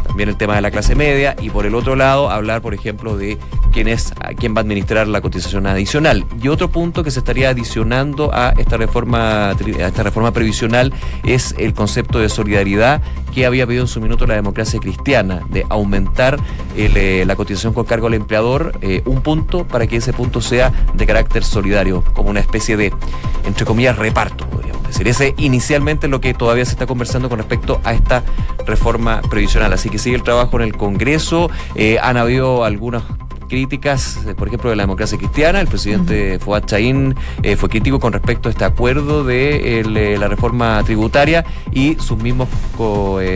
también 0.06 0.28
el 0.28 0.36
tema 0.36 0.56
de 0.56 0.62
la 0.62 0.70
clase 0.70 0.96
media 0.96 1.38
y 1.40 1.50
por 1.50 1.66
el 1.66 1.74
otro 1.76 1.96
lado 1.96 2.30
hablar, 2.30 2.62
por 2.62 2.74
ejemplo, 2.74 3.16
de 3.16 3.38
quién 3.72 3.88
es 3.88 4.14
quién 4.38 4.54
va 4.54 4.58
a 4.58 4.62
administrar 4.64 5.08
la 5.08 5.22
cotización 5.22 5.66
adicional. 5.66 6.26
Y 6.42 6.50
otro 6.50 6.70
punto 6.70 7.06
que 7.06 7.12
se 7.12 7.20
estaría 7.20 7.50
adicionando 7.50 8.34
a 8.34 8.54
esta 8.58 8.76
reforma 8.76 9.56
esta 9.78 10.04
reforma 10.04 10.34
previsional 10.34 10.94
es 11.24 11.56
el 11.58 11.74
concepto 11.74 12.20
de 12.20 12.28
solidaridad 12.28 13.02
que 13.34 13.46
había 13.46 13.66
pedido 13.66 13.84
en 13.84 13.88
su 13.88 14.02
minuto 14.02 14.28
la 14.28 14.34
democracia 14.34 14.78
cristiana, 14.82 15.44
de 15.50 15.66
aumentar 15.70 16.38
eh, 16.76 17.24
la 17.26 17.38
cotización 17.38 17.74
con 17.74 17.86
cargo 17.86 18.08
al 18.08 18.14
empleador 18.14 18.78
eh, 18.82 19.04
un 19.06 19.22
punto 19.22 19.66
para 19.66 19.88
que 19.88 20.01
ese 20.02 20.14
punto 20.14 20.42
sea 20.42 20.72
de 20.94 21.06
carácter 21.06 21.44
solidario, 21.44 22.04
como 22.14 22.30
una 22.30 22.40
especie 22.40 22.78
de, 22.78 22.94
entre 23.46 23.66
comillas, 23.66 23.98
reparto, 23.98 24.48
podríamos 24.50 24.86
decir. 24.86 25.08
Ese 25.08 25.34
inicialmente 25.38 26.08
es 26.08 26.12
lo 26.12 26.20
que 26.20 26.34
todavía 26.34 26.66
se 26.66 26.72
está 26.72 26.86
conversando 26.86 27.30
con 27.30 27.38
respecto 27.40 27.80
a 27.84 27.94
esta 27.94 28.24
reforma 28.66 29.22
previsional. 29.30 29.74
Así 29.74 29.90
que 29.90 29.98
sigue 29.98 30.16
el 30.16 30.24
trabajo 30.24 30.58
en 30.58 30.64
el 30.64 30.76
Congreso. 30.76 31.50
Eh, 31.76 31.98
han 32.02 32.18
habido 32.18 32.64
algunas 32.64 33.04
críticas, 33.52 34.18
eh, 34.26 34.34
por 34.34 34.48
ejemplo, 34.48 34.70
de 34.70 34.78
la 34.78 34.84
democracia 34.84 35.18
cristiana. 35.18 35.60
El 35.60 35.68
presidente 35.68 36.40
Fuad 36.40 36.64
Chaín 36.64 37.16
eh, 37.44 37.58
fue 37.58 37.68
crítico 37.68 38.00
con 38.00 38.14
respecto 38.14 38.48
a 38.48 38.52
este 38.52 38.64
acuerdo 38.64 39.26
de 39.26 39.82
eh, 39.82 40.18
la 40.18 40.30
reforma 40.30 40.82
tributaria 40.86 41.46
y 41.72 41.96
sus 41.96 42.18
mismos, 42.18 42.48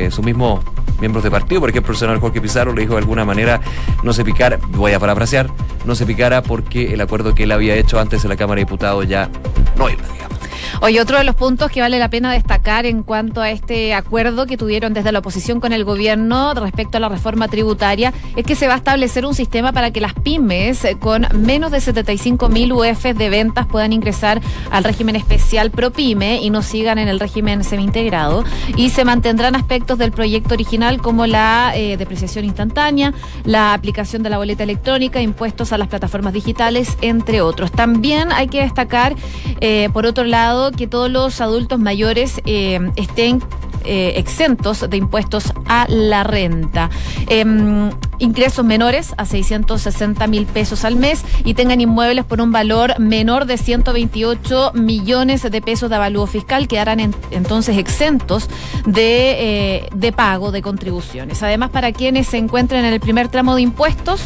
sus 0.10 0.26
mismos 0.26 0.62
miembros 1.00 1.24
de 1.24 1.32
partido, 1.32 1.62
por 1.62 1.70
ejemplo, 1.70 1.94
el 1.94 1.98
senador 1.98 2.22
Jorge 2.22 2.42
Pizarro 2.42 2.74
le 2.74 2.82
dijo 2.82 2.94
de 2.94 3.00
alguna 3.00 3.26
manera 3.26 3.62
no 4.04 4.14
se 4.14 4.24
picara, 4.24 4.60
voy 4.70 4.94
a 4.94 5.00
parafrasear, 5.00 5.50
no 5.86 5.96
se 5.96 6.06
picara 6.06 6.42
porque 6.42 6.94
el 6.94 7.02
acuerdo 7.02 7.36
que 7.36 7.44
él 7.44 7.52
había 7.52 7.76
hecho 7.76 8.00
antes 8.00 8.24
en 8.24 8.30
la 8.30 8.36
Cámara 8.36 8.60
de 8.60 8.66
Diputados 8.66 9.08
ya 9.08 9.30
no 9.78 9.90
iba, 9.90 10.04
digamos. 10.14 10.40
Hoy 10.82 11.00
otro 11.00 11.18
de 11.18 11.24
los 11.24 11.36
puntos 11.36 11.72
que 11.72 11.82
vale 11.82 12.00
la 12.00 12.10
pena 12.10 12.32
destacar 12.32 12.45
en 12.66 13.04
cuanto 13.04 13.42
a 13.42 13.52
este 13.52 13.94
acuerdo 13.94 14.48
que 14.48 14.58
tuvieron 14.58 14.92
desde 14.96 15.12
la 15.12 15.20
oposición 15.20 15.60
con 15.60 15.72
el 15.72 15.84
gobierno 15.86 16.52
respecto 16.56 16.98
a 16.98 17.00
la 17.00 17.10
reforma 17.10 17.48
tributaria 17.48 18.12
es 18.36 18.44
que 18.44 18.56
se 18.56 18.68
va 18.68 18.74
a 18.74 18.78
establecer 18.78 19.24
un 19.24 19.36
sistema 19.36 19.72
para 19.72 19.92
que 19.92 20.02
las 20.02 20.16
pymes 20.16 20.82
con 21.00 21.28
menos 21.36 21.72
de 21.72 21.80
75 21.80 22.50
mil 22.50 22.74
UF 22.74 23.04
de 23.04 23.30
ventas 23.30 23.68
puedan 23.68 23.94
ingresar 23.94 24.42
al 24.72 24.84
régimen 24.84 25.16
especial 25.16 25.70
ProPyme 25.70 26.42
y 26.42 26.50
no 26.50 26.64
sigan 26.64 26.98
en 26.98 27.08
el 27.08 27.20
régimen 27.20 27.64
semi-integrado 27.64 28.44
y 28.76 28.90
se 28.90 29.06
mantendrán 29.06 29.56
aspectos 29.56 30.00
del 30.00 30.12
proyecto 30.12 30.56
original 30.56 31.04
como 31.04 31.28
la 31.28 31.72
eh, 31.76 31.98
depreciación 31.98 32.46
instantánea, 32.46 33.14
la 33.44 33.76
aplicación 33.76 34.24
de 34.24 34.32
la 34.32 34.40
boleta 34.40 34.64
electrónica, 34.64 35.22
impuestos 35.22 35.72
a 35.72 35.78
las 35.78 35.88
plataformas 35.88 36.34
digitales, 36.34 36.98
entre 37.02 37.42
otros. 37.42 37.72
También 37.72 38.32
hay 38.32 38.48
que 38.48 38.62
destacar, 38.62 39.16
eh, 39.62 39.90
por 39.94 40.08
otro 40.08 40.24
lado, 40.24 40.72
que 40.72 40.88
todos 40.88 41.12
los 41.12 41.42
adultos 41.42 41.78
mayores 41.78 42.42
eh, 42.46 42.55
estén 42.96 43.42
eh, 43.88 44.14
exentos 44.18 44.90
de 44.90 44.98
impuestos 44.98 45.54
a 45.68 45.86
la 45.88 46.24
renta. 46.24 46.90
Em, 47.28 47.92
ingresos 48.18 48.66
menores 48.66 49.14
a 49.18 49.26
660 49.26 50.26
mil 50.28 50.46
pesos 50.48 50.86
al 50.86 50.96
mes 50.96 51.24
y 51.44 51.54
tengan 51.54 51.82
inmuebles 51.82 52.26
por 52.26 52.42
un 52.42 52.52
valor 52.52 52.98
menor 53.00 53.46
de 53.46 53.58
128 53.58 54.72
millones 54.74 55.44
de 55.44 55.62
pesos 55.62 55.90
de 55.90 55.98
avalúo 55.98 56.26
fiscal 56.26 56.68
quedarán 56.68 57.14
entonces 57.30 57.78
exentos 57.78 58.50
de, 58.88 59.76
eh, 59.78 59.90
de 59.94 60.12
pago 60.12 60.52
de 60.52 60.64
contribuciones. 60.64 61.44
Además, 61.44 61.70
para 61.70 61.92
quienes 61.92 62.28
se 62.28 62.38
encuentren 62.38 62.86
en 62.86 62.94
el 62.94 63.00
primer 63.00 63.28
tramo 63.28 63.56
de 63.56 63.62
impuestos, 63.62 64.22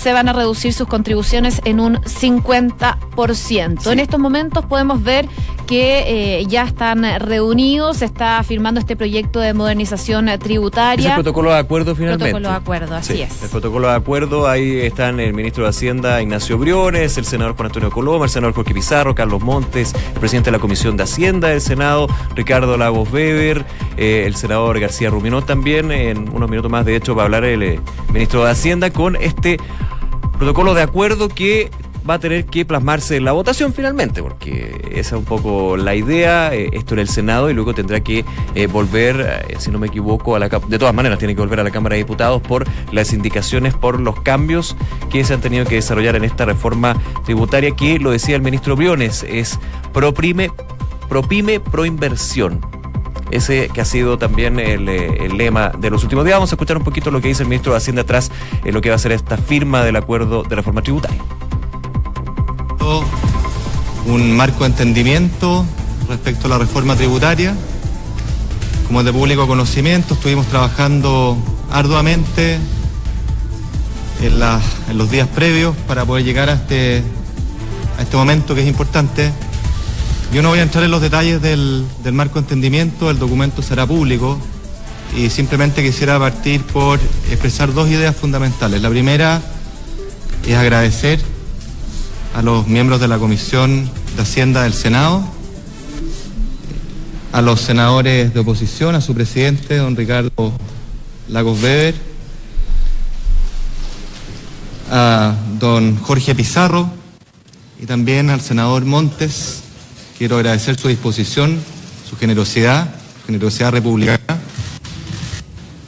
se 0.00 0.12
van 0.12 0.28
a 0.28 0.32
reducir 0.32 0.72
sus 0.72 0.86
contribuciones 0.86 1.60
en 1.64 1.80
un 1.80 1.96
50%. 1.96 3.90
En 3.90 3.98
estos 3.98 4.20
momentos 4.20 4.64
podemos 4.64 5.02
ver 5.02 5.28
que 5.68 6.38
eh, 6.38 6.46
ya 6.46 6.62
están 6.62 7.04
reunidos, 7.20 7.98
se 7.98 8.06
está 8.06 8.42
firmando 8.42 8.80
este 8.80 8.96
proyecto 8.96 9.38
de 9.38 9.52
modernización 9.52 10.30
tributaria. 10.38 11.04
Es 11.04 11.10
el 11.10 11.14
protocolo 11.16 11.52
de 11.52 11.58
acuerdo 11.58 11.94
finalmente. 11.94 12.24
Protocolo 12.24 12.48
de 12.48 12.54
acuerdo, 12.54 12.94
así 12.96 13.20
es. 13.20 13.42
El 13.42 13.50
protocolo 13.50 13.88
de 13.88 13.94
acuerdo, 13.94 14.48
ahí 14.48 14.78
están 14.78 15.20
el 15.20 15.34
ministro 15.34 15.64
de 15.64 15.70
Hacienda 15.70 16.22
Ignacio 16.22 16.56
Briones, 16.56 17.18
el 17.18 17.26
senador 17.26 17.54
Juan 17.54 17.66
Antonio 17.66 17.90
Coloma, 17.90 18.24
el 18.24 18.30
senador 18.30 18.54
Jorge 18.54 18.72
Pizarro, 18.72 19.14
Carlos 19.14 19.42
Montes, 19.42 19.94
el 20.14 20.20
presidente 20.20 20.50
de 20.50 20.56
la 20.56 20.58
Comisión 20.58 20.96
de 20.96 21.02
Hacienda 21.02 21.48
del 21.48 21.60
Senado, 21.60 22.08
Ricardo 22.34 22.78
Lagos 22.78 23.12
Weber, 23.12 23.66
eh, 23.98 24.24
el 24.26 24.36
senador 24.36 24.80
García 24.80 25.10
Ruminó 25.10 25.42
también, 25.42 25.92
en 25.92 26.30
unos 26.34 26.48
minutos 26.48 26.70
más 26.70 26.86
de 26.86 26.96
hecho 26.96 27.14
va 27.14 27.22
a 27.22 27.24
hablar 27.26 27.44
el 27.44 27.62
eh, 27.62 27.80
ministro 28.10 28.42
de 28.42 28.52
Hacienda 28.52 28.90
con 28.90 29.16
este 29.16 29.58
protocolo 30.38 30.72
de 30.72 30.82
acuerdo 30.82 31.28
que 31.28 31.70
va 32.08 32.14
a 32.14 32.18
tener 32.18 32.46
que 32.46 32.64
plasmarse 32.64 33.20
la 33.20 33.32
votación 33.32 33.72
finalmente, 33.72 34.22
porque 34.22 34.80
esa 34.90 35.16
es 35.16 35.18
un 35.18 35.24
poco 35.24 35.76
la 35.76 35.94
idea. 35.94 36.54
Eh, 36.54 36.70
esto 36.72 36.94
en 36.94 37.00
el 37.00 37.08
Senado 37.08 37.50
y 37.50 37.54
luego 37.54 37.74
tendrá 37.74 38.00
que 38.00 38.24
eh, 38.54 38.66
volver, 38.66 39.44
eh, 39.48 39.56
si 39.58 39.70
no 39.70 39.78
me 39.78 39.88
equivoco, 39.88 40.36
a 40.36 40.38
la 40.38 40.48
de 40.48 40.78
todas 40.78 40.94
maneras 40.94 41.18
tiene 41.18 41.34
que 41.34 41.40
volver 41.40 41.60
a 41.60 41.64
la 41.64 41.70
Cámara 41.70 41.94
de 41.94 41.98
Diputados 41.98 42.40
por 42.42 42.64
las 42.92 43.12
indicaciones, 43.12 43.74
por 43.74 44.00
los 44.00 44.20
cambios 44.20 44.76
que 45.10 45.24
se 45.24 45.34
han 45.34 45.40
tenido 45.40 45.64
que 45.66 45.76
desarrollar 45.76 46.16
en 46.16 46.24
esta 46.24 46.44
reforma 46.44 46.96
tributaria 47.24 47.72
que 47.72 47.98
lo 47.98 48.10
decía 48.10 48.36
el 48.36 48.42
ministro 48.42 48.76
Briones, 48.76 49.24
es 49.28 49.58
pro 49.92 50.14
prime, 50.14 50.50
pro 51.08 51.22
pyme, 51.22 51.60
pro 51.60 51.84
inversión 51.84 52.60
ese 53.30 53.68
que 53.68 53.82
ha 53.82 53.84
sido 53.84 54.16
también 54.16 54.58
el, 54.58 54.86
lema 55.36 55.70
de 55.78 55.90
los 55.90 56.02
últimos 56.02 56.24
días. 56.24 56.36
Vamos 56.36 56.50
a 56.52 56.54
escuchar 56.54 56.78
un 56.78 56.84
poquito 56.84 57.10
lo 57.10 57.20
que 57.20 57.28
dice 57.28 57.42
el 57.42 57.48
ministro 57.48 57.72
de 57.72 57.78
Hacienda 57.78 58.02
atrás 58.02 58.30
en 58.64 58.72
lo 58.72 58.80
que 58.80 58.88
va 58.88 58.96
a 58.96 58.98
ser 58.98 59.12
esta 59.12 59.36
firma 59.36 59.84
del 59.84 59.96
acuerdo 59.96 60.44
de 60.44 60.56
reforma 60.56 60.80
tributaria. 60.80 61.20
Un 64.06 64.36
marco 64.36 64.60
de 64.60 64.66
entendimiento 64.66 65.64
respecto 66.08 66.46
a 66.46 66.50
la 66.50 66.58
reforma 66.58 66.96
tributaria. 66.96 67.54
Como 68.86 69.02
de 69.02 69.12
público 69.12 69.46
conocimiento, 69.46 70.14
estuvimos 70.14 70.46
trabajando 70.46 71.36
arduamente 71.70 72.58
en, 74.22 74.98
los 74.98 75.10
días 75.10 75.28
previos 75.28 75.76
para 75.86 76.04
poder 76.04 76.24
llegar 76.24 76.48
a 76.48 76.54
este, 76.54 77.02
a 77.98 78.02
este 78.02 78.16
momento 78.16 78.54
que 78.54 78.62
es 78.62 78.68
importante 78.68 79.32
yo 80.32 80.42
no 80.42 80.50
voy 80.50 80.58
a 80.58 80.62
entrar 80.62 80.84
en 80.84 80.90
los 80.90 81.00
detalles 81.00 81.40
del, 81.40 81.86
marco 82.12 82.34
de 82.34 82.40
entendimiento, 82.40 83.10
el 83.10 83.18
documento 83.18 83.62
será 83.62 83.86
público 83.86 84.38
y 85.16 85.30
simplemente 85.30 85.82
quisiera 85.82 86.18
partir 86.18 86.62
por 86.64 87.00
expresar 87.30 87.72
dos 87.72 87.88
ideas 87.88 88.14
fundamentales. 88.14 88.82
La 88.82 88.90
primera 88.90 89.40
es 90.46 90.54
agradecer 90.54 91.22
a 92.34 92.42
los 92.42 92.66
miembros 92.66 93.00
de 93.00 93.08
la 93.08 93.18
Comisión 93.18 93.90
de 94.16 94.22
Hacienda 94.22 94.62
del 94.62 94.72
Senado, 94.72 95.24
a 97.32 97.42
los 97.42 97.60
senadores 97.60 98.32
de 98.32 98.40
oposición, 98.40 98.94
a 98.94 99.00
su 99.00 99.14
presidente, 99.14 99.76
don 99.76 99.96
Ricardo 99.96 100.52
Lagos 101.28 101.62
Weber, 101.62 101.94
a 104.90 105.34
don 105.58 105.96
Jorge 105.98 106.34
Pizarro 106.34 106.90
y 107.80 107.86
también 107.86 108.30
al 108.30 108.40
senador 108.40 108.84
Montes 108.84 109.62
Quiero 110.18 110.34
agradecer 110.34 110.76
su 110.76 110.88
disposición, 110.88 111.60
su 112.10 112.16
generosidad 112.16 112.92
generosidad 113.24 113.70
republicana 113.70 114.40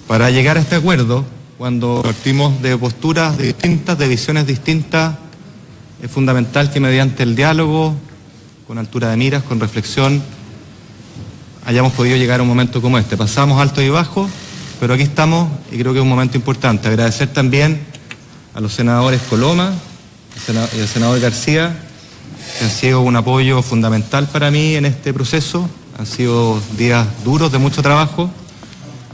para 0.07 0.31
llegar 0.31 0.57
a 0.57 0.61
este 0.61 0.77
acuerdo 0.77 1.25
cuando 1.59 2.01
partimos 2.01 2.63
de 2.63 2.79
posturas 2.79 3.39
distintas, 3.39 3.99
de 3.99 4.07
visiones 4.07 4.47
distintas. 4.47 5.17
Es 6.03 6.11
fundamental 6.11 6.71
que 6.71 6.81
mediante 6.81 7.23
el 7.23 7.37
diálogo, 7.37 7.95
con 8.67 8.79
altura 8.79 9.11
de 9.11 9.17
miras, 9.19 9.43
con 9.43 9.61
reflexión, 9.61 10.23
hayamos 11.67 11.93
podido 11.93 12.17
llegar 12.17 12.41
a 12.41 12.43
un 12.43 12.49
momento 12.49 12.81
como 12.81 12.99
este. 12.99 13.19
Pasamos 13.19 13.61
alto 13.61 13.83
y 13.83 13.91
bajo, 13.91 14.29
pero 14.81 14.95
aquí 14.95 15.03
estamos 15.03 15.51
y 15.71 15.79
creo 15.79 15.93
que 15.93 15.99
es 15.99 16.03
un 16.03 16.09
momento 16.09 16.39
importante. 16.39 16.89
Agradecer 16.89 17.29
también 17.29 17.83
a 18.55 18.61
los 18.61 18.73
senadores 18.73 19.21
Coloma 19.29 19.73
y 20.75 20.81
al 20.81 20.89
senador 20.89 21.21
García, 21.21 21.77
que 22.59 22.65
han 22.65 22.71
sido 22.71 23.03
un 23.03 23.15
apoyo 23.17 23.63
fundamental 23.63 24.27
para 24.29 24.51
mí 24.51 24.77
en 24.77 24.87
este 24.87 25.13
proceso. 25.13 25.69
Han 25.99 26.07
sido 26.07 26.59
días 26.79 27.07
duros 27.25 27.53
de 27.53 27.59
mucho 27.59 27.83
trabajo, 27.83 28.31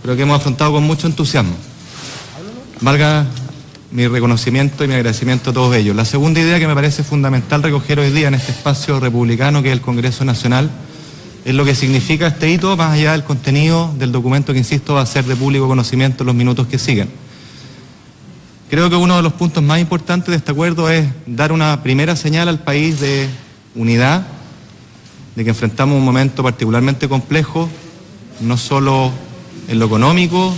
pero 0.02 0.14
que 0.14 0.22
hemos 0.22 0.38
afrontado 0.38 0.72
con 0.72 0.84
mucho 0.84 1.08
entusiasmo. 1.08 1.56
Valga 2.80 3.26
mi 3.90 4.08
reconocimiento 4.08 4.84
y 4.84 4.88
mi 4.88 4.94
agradecimiento 4.94 5.50
a 5.50 5.52
todos 5.52 5.74
ellos. 5.76 5.94
La 5.94 6.04
segunda 6.04 6.40
idea 6.40 6.58
que 6.58 6.66
me 6.66 6.74
parece 6.74 7.02
fundamental 7.02 7.62
recoger 7.62 8.00
hoy 8.00 8.10
día 8.10 8.28
en 8.28 8.34
este 8.34 8.52
espacio 8.52 8.98
republicano 9.00 9.62
que 9.62 9.68
es 9.68 9.72
el 9.72 9.80
Congreso 9.80 10.24
Nacional 10.24 10.70
es 11.44 11.54
lo 11.54 11.64
que 11.64 11.76
significa 11.76 12.26
este 12.26 12.50
hito, 12.50 12.76
más 12.76 12.94
allá 12.94 13.12
del 13.12 13.22
contenido 13.22 13.94
del 13.96 14.10
documento 14.10 14.52
que, 14.52 14.58
insisto, 14.58 14.94
va 14.94 15.02
a 15.02 15.06
ser 15.06 15.24
de 15.26 15.36
público 15.36 15.68
conocimiento 15.68 16.24
en 16.24 16.26
los 16.26 16.34
minutos 16.34 16.66
que 16.66 16.76
siguen. 16.76 17.08
Creo 18.68 18.90
que 18.90 18.96
uno 18.96 19.16
de 19.16 19.22
los 19.22 19.32
puntos 19.32 19.62
más 19.62 19.78
importantes 19.78 20.28
de 20.28 20.36
este 20.36 20.50
acuerdo 20.50 20.90
es 20.90 21.06
dar 21.24 21.52
una 21.52 21.84
primera 21.84 22.16
señal 22.16 22.48
al 22.48 22.58
país 22.58 22.98
de 22.98 23.28
unidad, 23.76 24.26
de 25.36 25.44
que 25.44 25.50
enfrentamos 25.50 25.96
un 25.96 26.04
momento 26.04 26.42
particularmente 26.42 27.08
complejo, 27.08 27.70
no 28.40 28.56
solo 28.56 29.12
en 29.68 29.78
lo 29.78 29.86
económico, 29.86 30.52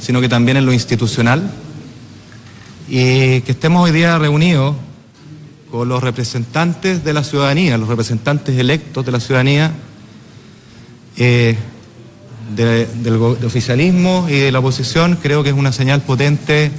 sino 0.00 0.20
que 0.20 0.28
también 0.28 0.56
en 0.56 0.66
lo 0.66 0.72
institucional, 0.72 1.52
y 2.88 3.40
que 3.40 3.52
estemos 3.52 3.84
hoy 3.84 3.92
día 3.92 4.18
reunidos 4.18 4.76
con 5.70 5.88
los 5.88 6.02
representantes 6.02 7.02
de 7.02 7.12
la 7.12 7.24
ciudadanía, 7.24 7.78
los 7.78 7.88
representantes 7.88 8.56
electos 8.58 9.04
de 9.06 9.12
la 9.12 9.20
ciudadanía, 9.20 9.72
eh, 11.16 11.56
del, 12.54 13.16
oficialismo 13.44 14.26
y 14.28 14.38
de 14.38 14.52
la 14.52 14.58
oposición, 14.58 15.18
creo 15.20 15.42
que 15.42 15.50
es 15.50 15.56
una 15.56 15.72
señal 15.72 16.02
potente 16.02 16.70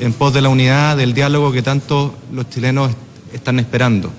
en 0.00 0.12
pos 0.12 0.34
de 0.34 0.42
la 0.42 0.48
unidad, 0.48 0.96
del 0.96 1.14
diálogo 1.14 1.52
que 1.52 1.62
tanto 1.62 2.14
los 2.32 2.50
chilenos 2.50 2.90
están 3.32 3.60
esperando. 3.60 4.12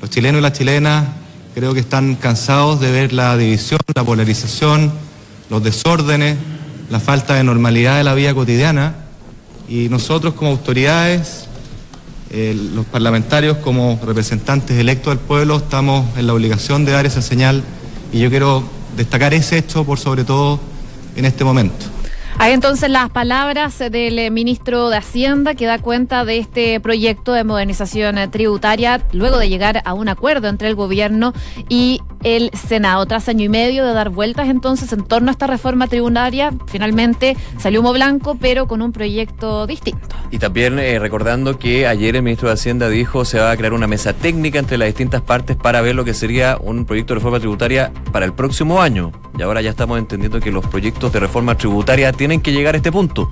Los 0.00 0.10
chilenos 0.10 0.38
y 0.38 0.42
las 0.42 0.52
chilenas 0.52 1.06
creo 1.54 1.74
que 1.74 1.80
están 1.80 2.14
cansados 2.14 2.80
de 2.80 2.90
ver 2.92 3.12
la 3.12 3.36
división, 3.36 3.80
la 3.94 4.04
polarización, 4.04 4.92
los 5.50 5.62
desórdenes, 5.62 6.36
la 6.88 7.00
falta 7.00 7.34
de 7.34 7.44
normalidad 7.44 7.98
de 7.98 8.04
la 8.04 8.14
vida 8.14 8.32
cotidiana 8.32 9.01
y 9.72 9.88
nosotros 9.88 10.34
como 10.34 10.50
autoridades 10.50 11.46
eh, 12.30 12.54
los 12.74 12.84
parlamentarios 12.84 13.56
como 13.58 13.98
representantes 14.04 14.78
electos 14.78 15.14
del 15.14 15.18
pueblo 15.18 15.56
estamos 15.56 16.04
en 16.18 16.26
la 16.26 16.34
obligación 16.34 16.84
de 16.84 16.92
dar 16.92 17.06
esa 17.06 17.22
señal 17.22 17.62
y 18.12 18.18
yo 18.18 18.28
quiero 18.28 18.64
destacar 18.98 19.32
ese 19.32 19.56
hecho 19.56 19.84
por 19.84 19.98
sobre 19.98 20.24
todo 20.24 20.60
en 21.16 21.24
este 21.24 21.42
momento. 21.42 21.86
Hay 22.38 22.52
entonces 22.52 22.90
las 22.90 23.08
palabras 23.10 23.78
del 23.78 24.18
eh, 24.18 24.30
ministro 24.30 24.90
de 24.90 24.96
Hacienda 24.98 25.54
que 25.54 25.64
da 25.64 25.78
cuenta 25.78 26.24
de 26.26 26.38
este 26.38 26.78
proyecto 26.80 27.32
de 27.32 27.44
modernización 27.44 28.18
eh, 28.18 28.28
tributaria 28.28 29.00
luego 29.12 29.38
de 29.38 29.48
llegar 29.48 29.80
a 29.84 29.94
un 29.94 30.08
acuerdo 30.08 30.48
entre 30.48 30.68
el 30.68 30.74
gobierno 30.74 31.32
y 31.68 32.00
el 32.22 32.50
Senado. 32.52 33.04
Tras 33.06 33.28
año 33.28 33.44
y 33.44 33.48
medio 33.48 33.84
de 33.84 33.92
dar 33.92 34.10
vueltas 34.10 34.48
entonces 34.48 34.92
en 34.92 35.04
torno 35.04 35.28
a 35.28 35.32
esta 35.32 35.46
reforma 35.46 35.86
tributaria, 35.86 36.52
finalmente 36.66 37.36
salió 37.58 37.80
humo 37.80 37.92
blanco, 37.92 38.36
pero 38.40 38.66
con 38.66 38.82
un 38.82 38.92
proyecto 38.92 39.66
distinto. 39.66 40.16
Y 40.30 40.38
también 40.38 40.78
eh, 40.78 40.98
recordando 40.98 41.58
que 41.58 41.86
ayer 41.86 42.16
el 42.16 42.22
ministro 42.22 42.48
de 42.48 42.54
Hacienda 42.54 42.88
dijo 42.88 43.24
se 43.24 43.38
va 43.38 43.50
a 43.50 43.56
crear 43.56 43.72
una 43.72 43.86
mesa 43.86 44.12
técnica 44.12 44.58
entre 44.58 44.78
las 44.78 44.88
distintas 44.88 45.22
partes 45.22 45.56
para 45.56 45.80
ver 45.80 45.94
lo 45.94 46.04
que 46.04 46.14
sería 46.14 46.58
un 46.60 46.84
proyecto 46.84 47.14
de 47.14 47.20
reforma 47.20 47.38
tributaria 47.38 47.92
para 48.12 48.24
el 48.24 48.32
próximo 48.32 48.80
año. 48.80 49.12
Y 49.38 49.42
ahora 49.42 49.60
ya 49.60 49.70
estamos 49.70 49.98
entendiendo 49.98 50.40
que 50.40 50.52
los 50.52 50.66
proyectos 50.66 51.12
de 51.12 51.20
reforma 51.20 51.56
tributaria 51.56 52.12
tienen 52.12 52.40
que 52.40 52.52
llegar 52.52 52.74
a 52.74 52.78
este 52.78 52.92
punto 52.92 53.28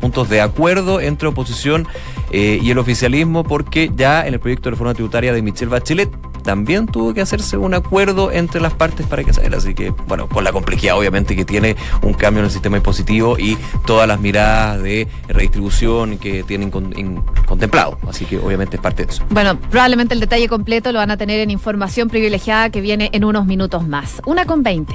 puntos 0.00 0.28
de 0.28 0.40
acuerdo 0.40 1.00
entre 1.00 1.28
oposición 1.28 1.86
eh, 2.30 2.58
y 2.62 2.70
el 2.70 2.78
oficialismo, 2.78 3.44
porque 3.44 3.90
ya 3.94 4.26
en 4.26 4.34
el 4.34 4.40
proyecto 4.40 4.68
de 4.68 4.70
reforma 4.72 4.94
tributaria 4.94 5.32
de 5.32 5.42
Michelle 5.42 5.70
Bachelet 5.70 6.10
también 6.42 6.86
tuvo 6.86 7.14
que 7.14 7.20
hacerse 7.20 7.56
un 7.56 7.74
acuerdo 7.74 8.32
entre 8.32 8.60
las 8.60 8.74
partes 8.74 9.06
para 9.06 9.24
que 9.24 9.32
saliera. 9.32 9.58
Así 9.58 9.74
que, 9.74 9.90
bueno, 9.90 10.28
con 10.28 10.44
la 10.44 10.52
complejidad 10.52 10.96
obviamente 10.96 11.36
que 11.36 11.44
tiene 11.44 11.76
un 12.02 12.14
cambio 12.14 12.40
en 12.40 12.46
el 12.46 12.50
sistema 12.50 12.76
impositivo 12.76 13.38
y 13.38 13.56
todas 13.86 14.08
las 14.08 14.20
miradas 14.20 14.82
de 14.82 15.08
redistribución 15.28 16.18
que 16.18 16.42
tienen 16.44 16.70
contemplado. 16.70 17.98
Así 18.08 18.24
que 18.24 18.38
obviamente 18.38 18.76
es 18.76 18.82
parte 18.82 19.04
de 19.04 19.12
eso. 19.12 19.24
Bueno, 19.30 19.58
probablemente 19.58 20.14
el 20.14 20.20
detalle 20.20 20.48
completo 20.48 20.92
lo 20.92 20.98
van 20.98 21.10
a 21.10 21.16
tener 21.16 21.40
en 21.40 21.50
información 21.50 22.08
privilegiada 22.08 22.70
que 22.70 22.80
viene 22.80 23.10
en 23.12 23.24
unos 23.24 23.46
minutos 23.46 23.86
más. 23.86 24.22
Una 24.26 24.44
con 24.44 24.62
20. 24.62 24.94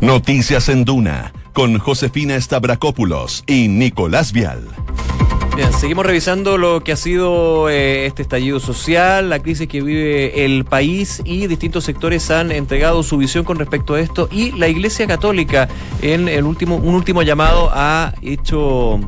Noticias 0.00 0.68
en 0.68 0.84
Duna 0.84 1.32
con 1.52 1.78
Josefina 1.78 2.40
Stavrakopoulos 2.40 3.44
y 3.46 3.68
Nicolás 3.68 4.32
Vial. 4.32 4.68
Bien, 5.56 5.72
seguimos 5.72 6.06
revisando 6.06 6.56
lo 6.56 6.80
que 6.80 6.92
ha 6.92 6.96
sido 6.96 7.68
eh, 7.68 8.06
este 8.06 8.22
estallido 8.22 8.60
social, 8.60 9.28
la 9.28 9.40
crisis 9.40 9.68
que 9.68 9.82
vive 9.82 10.44
el 10.44 10.64
país 10.64 11.20
y 11.24 11.48
distintos 11.48 11.84
sectores 11.84 12.30
han 12.30 12.52
entregado 12.52 13.02
su 13.02 13.18
visión 13.18 13.44
con 13.44 13.58
respecto 13.58 13.94
a 13.94 14.00
esto 14.00 14.28
y 14.30 14.52
la 14.52 14.68
Iglesia 14.68 15.06
Católica 15.06 15.68
en 16.02 16.28
el 16.28 16.44
último 16.44 16.76
un 16.76 16.94
último 16.94 17.22
llamado 17.22 17.70
ha 17.72 18.14
hecho 18.22 19.00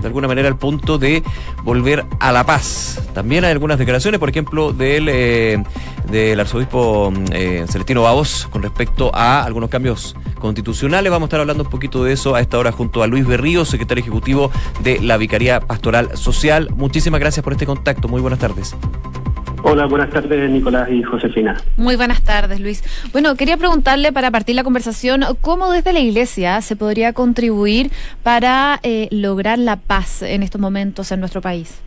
de 0.00 0.06
alguna 0.06 0.28
manera 0.28 0.48
el 0.48 0.56
punto 0.56 0.98
de 0.98 1.22
volver 1.62 2.04
a 2.18 2.32
la 2.32 2.44
paz. 2.44 3.00
También 3.14 3.44
hay 3.44 3.52
algunas 3.52 3.78
declaraciones, 3.78 4.20
por 4.20 4.28
ejemplo, 4.28 4.72
del, 4.72 5.08
eh, 5.08 5.62
del 6.10 6.40
arzobispo 6.40 7.12
eh, 7.32 7.64
Celestino 7.68 8.02
Babos 8.02 8.48
con 8.50 8.62
respecto 8.62 9.10
a 9.14 9.42
algunos 9.44 9.70
cambios 9.70 10.16
constitucionales. 10.38 11.10
Vamos 11.10 11.26
a 11.26 11.28
estar 11.28 11.40
hablando 11.40 11.64
un 11.64 11.70
poquito 11.70 12.04
de 12.04 12.12
eso 12.12 12.34
a 12.34 12.40
esta 12.40 12.58
hora 12.58 12.72
junto 12.72 13.02
a 13.02 13.06
Luis 13.06 13.26
Berrío, 13.26 13.64
secretario 13.64 14.02
ejecutivo 14.02 14.50
de 14.82 15.00
la 15.00 15.16
Vicaría 15.16 15.60
Pastoral 15.60 16.16
Social. 16.16 16.70
Muchísimas 16.74 17.20
gracias 17.20 17.44
por 17.44 17.52
este 17.52 17.66
contacto. 17.66 18.08
Muy 18.08 18.20
buenas 18.20 18.40
tardes. 18.40 18.74
Hola, 19.62 19.86
buenas 19.86 20.10
tardes 20.10 20.50
Nicolás 20.50 20.88
y 20.90 21.02
Josefina. 21.02 21.56
Muy 21.76 21.96
buenas 21.96 22.22
tardes 22.22 22.60
Luis. 22.60 22.82
Bueno, 23.12 23.34
quería 23.36 23.56
preguntarle 23.56 24.12
para 24.12 24.30
partir 24.30 24.56
la 24.56 24.64
conversación, 24.64 25.22
¿cómo 25.40 25.70
desde 25.70 25.92
la 25.92 26.00
Iglesia 26.00 26.60
se 26.60 26.76
podría 26.76 27.12
contribuir 27.12 27.90
para 28.22 28.80
eh, 28.82 29.08
lograr 29.10 29.58
la 29.58 29.76
paz 29.76 30.22
en 30.22 30.42
estos 30.42 30.60
momentos 30.60 31.12
en 31.12 31.20
nuestro 31.20 31.40
país? 31.40 31.82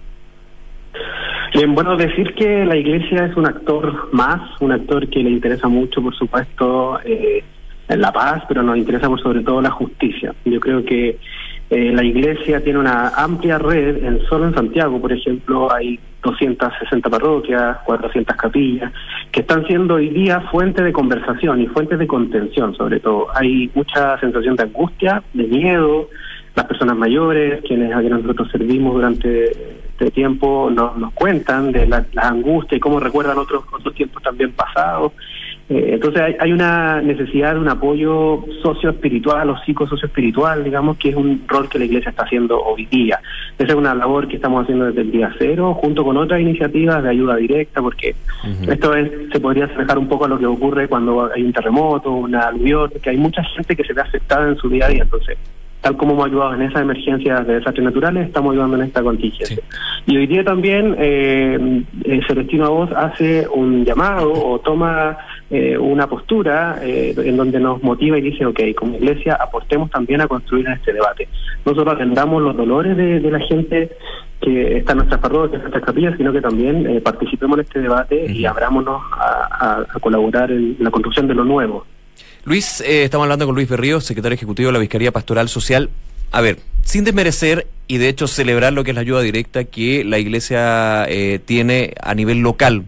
Bien, 1.53 1.75
bueno, 1.75 1.95
decir 1.97 2.33
que 2.33 2.65
la 2.65 2.75
Iglesia 2.75 3.25
es 3.25 3.37
un 3.37 3.45
actor 3.45 4.09
más, 4.11 4.41
un 4.59 4.71
actor 4.71 5.07
que 5.07 5.19
le 5.19 5.29
interesa 5.29 5.67
mucho, 5.67 6.01
por 6.01 6.15
supuesto, 6.15 6.99
eh, 7.05 7.43
la 7.89 8.11
paz, 8.11 8.43
pero 8.47 8.63
nos 8.63 8.77
interesa 8.77 9.07
por 9.07 9.21
sobre 9.21 9.41
todo 9.41 9.61
la 9.61 9.69
justicia. 9.69 10.33
Yo 10.45 10.59
creo 10.59 10.83
que 10.83 11.19
eh, 11.69 11.91
la 11.91 12.03
Iglesia 12.03 12.63
tiene 12.63 12.79
una 12.79 13.09
amplia 13.09 13.57
red, 13.57 14.03
en 14.03 14.21
solo 14.25 14.47
en 14.47 14.53
Santiago, 14.53 14.99
por 15.01 15.11
ejemplo, 15.11 15.73
hay 15.73 15.99
260 16.21 17.09
parroquias, 17.09 17.77
400 17.85 18.35
capillas, 18.35 18.91
que 19.31 19.41
están 19.41 19.65
siendo 19.65 19.95
hoy 19.95 20.09
día 20.09 20.41
fuente 20.51 20.83
de 20.83 20.93
conversación 20.93 21.61
y 21.61 21.67
fuentes 21.67 21.99
de 21.99 22.07
contención, 22.07 22.75
sobre 22.75 22.99
todo. 22.99 23.27
Hay 23.35 23.69
mucha 23.73 24.19
sensación 24.19 24.55
de 24.55 24.63
angustia, 24.63 25.23
de 25.33 25.43
miedo. 25.43 26.09
Las 26.55 26.65
personas 26.65 26.95
mayores, 26.95 27.63
quienes 27.67 27.93
a 27.93 27.99
quienes 27.99 28.21
nosotros 28.21 28.51
servimos 28.51 28.93
durante 28.93 29.51
este 29.51 30.11
tiempo, 30.11 30.69
nos, 30.71 30.95
nos 30.97 31.11
cuentan 31.13 31.71
de 31.71 31.87
la, 31.87 32.05
la 32.13 32.27
angustia 32.27 32.77
y 32.77 32.79
cómo 32.79 32.99
recuerdan 32.99 33.39
otros, 33.39 33.63
otros 33.71 33.93
tiempos 33.95 34.21
también 34.21 34.51
pasados. 34.51 35.13
Eh, 35.69 35.91
entonces 35.93 36.21
hay, 36.21 36.35
hay, 36.39 36.51
una 36.51 37.01
necesidad 37.01 37.53
de 37.53 37.59
un 37.61 37.69
apoyo 37.69 38.43
socioespiritual 38.61 39.49
o 39.49 39.57
psicosocioespiritual, 39.59 40.63
digamos, 40.63 40.97
que 40.97 41.09
es 41.09 41.15
un 41.15 41.43
rol 41.47 41.69
que 41.69 41.79
la 41.79 41.85
Iglesia 41.85 42.09
está 42.09 42.23
haciendo 42.23 42.61
hoy 42.61 42.85
día. 42.87 43.19
Esa 43.57 43.71
es 43.71 43.77
una 43.77 43.95
labor 43.95 44.27
que 44.27 44.35
estamos 44.35 44.63
haciendo 44.63 44.85
desde 44.85 45.01
el 45.01 45.11
día 45.11 45.33
cero, 45.37 45.73
junto 45.73 46.03
con 46.03 46.17
otras 46.17 46.41
iniciativas 46.41 47.01
de 47.01 47.09
ayuda 47.09 47.37
directa, 47.37 47.81
porque 47.81 48.15
esto 48.67 48.93
es, 48.93 49.09
se 49.31 49.39
podría 49.39 49.65
asemejar 49.65 49.97
un 49.97 50.07
poco 50.07 50.25
a 50.25 50.27
lo 50.27 50.37
que 50.37 50.45
ocurre 50.45 50.87
cuando 50.87 51.31
hay 51.33 51.43
un 51.43 51.53
terremoto, 51.53 52.11
una 52.11 52.47
aluvión, 52.47 52.91
que 53.01 53.11
hay 53.11 53.17
mucha 53.17 53.43
gente 53.43 53.75
que 53.75 53.85
se 53.85 53.93
ve 53.93 54.01
afectada 54.01 54.49
en 54.49 54.57
su 54.57 54.67
día 54.69 54.87
a 54.87 54.89
día. 54.89 55.03
Entonces, 55.03 55.37
tal 55.83 55.97
como 55.97 56.13
hemos 56.13 56.27
ayudado 56.27 56.53
en 56.53 56.61
esas 56.61 56.81
emergencias 56.81 57.45
de 57.45 57.55
desastres 57.55 57.83
naturales, 57.83 58.27
estamos 58.27 58.53
ayudando 58.53 58.77
en 58.77 58.83
esta 58.83 59.03
contingencia. 59.03 59.61
Y 60.05 60.15
hoy 60.15 60.27
día 60.27 60.41
también 60.41 60.95
eh, 60.97 61.83
eh, 62.05 62.21
Celestino 62.25 62.71
Voz 62.71 62.89
hace 62.93 63.45
un 63.53 63.83
llamado 63.83 64.31
o 64.31 64.59
toma 64.59 65.17
eh, 65.49 65.77
una 65.77 66.07
postura 66.07 66.79
eh, 66.81 67.13
en 67.17 67.35
donde 67.35 67.59
nos 67.59 67.83
motiva 67.83 68.17
y 68.17 68.21
dice, 68.21 68.45
ok, 68.45 68.61
como 68.77 68.95
iglesia 68.95 69.35
aportemos 69.35 69.89
también 69.91 70.21
a 70.21 70.27
construir 70.27 70.69
este 70.69 70.93
debate. 70.93 71.27
No 71.65 71.75
solo 71.75 71.91
atendamos 71.91 72.41
los 72.41 72.55
dolores 72.55 72.95
de, 72.95 73.19
la 73.19 73.39
gente 73.39 73.91
que 74.39 74.77
está 74.77 74.93
en 74.93 74.99
nuestras 74.99 75.19
parroquias, 75.19 75.55
en 75.55 75.61
nuestras 75.63 75.83
capillas, 75.83 76.15
sino 76.15 76.31
que 76.31 76.41
también 76.41 77.01
participemos 77.03 77.57
en 77.57 77.65
este 77.65 77.81
debate 77.81 78.31
y 78.31 78.45
abrámonos 78.45 79.01
a, 79.11 79.83
a 79.93 79.99
colaborar 79.99 80.49
en 80.49 80.77
la 80.79 80.91
construcción 80.91 81.27
de 81.27 81.35
lo 81.35 81.43
nuevo. 81.43 81.85
Luis, 82.45 82.81
eh, 82.81 83.05
estamos 83.05 83.23
hablando 83.23 83.45
con 83.45 83.55
Luis 83.55 83.69
Berrío, 83.69 84.01
secretario 84.01 84.35
ejecutivo 84.35 84.67
de 84.67 84.73
la 84.73 84.79
Fiscalía 84.79 85.13
Pastoral 85.13 85.47
Social. 85.47 85.89
A 86.31 86.41
ver, 86.41 86.59
sin 86.83 87.05
desmerecer 87.05 87.67
y 87.87 87.99
de 87.99 88.09
hecho 88.09 88.27
celebrar 88.27 88.73
lo 88.73 88.83
que 88.83 88.91
es 88.91 88.95
la 88.95 89.01
ayuda 89.01 89.21
directa 89.21 89.63
que 89.63 90.03
la 90.03 90.19
Iglesia 90.19 91.05
eh, 91.07 91.39
tiene 91.43 91.93
a 92.01 92.13
nivel 92.15 92.39
local 92.39 92.83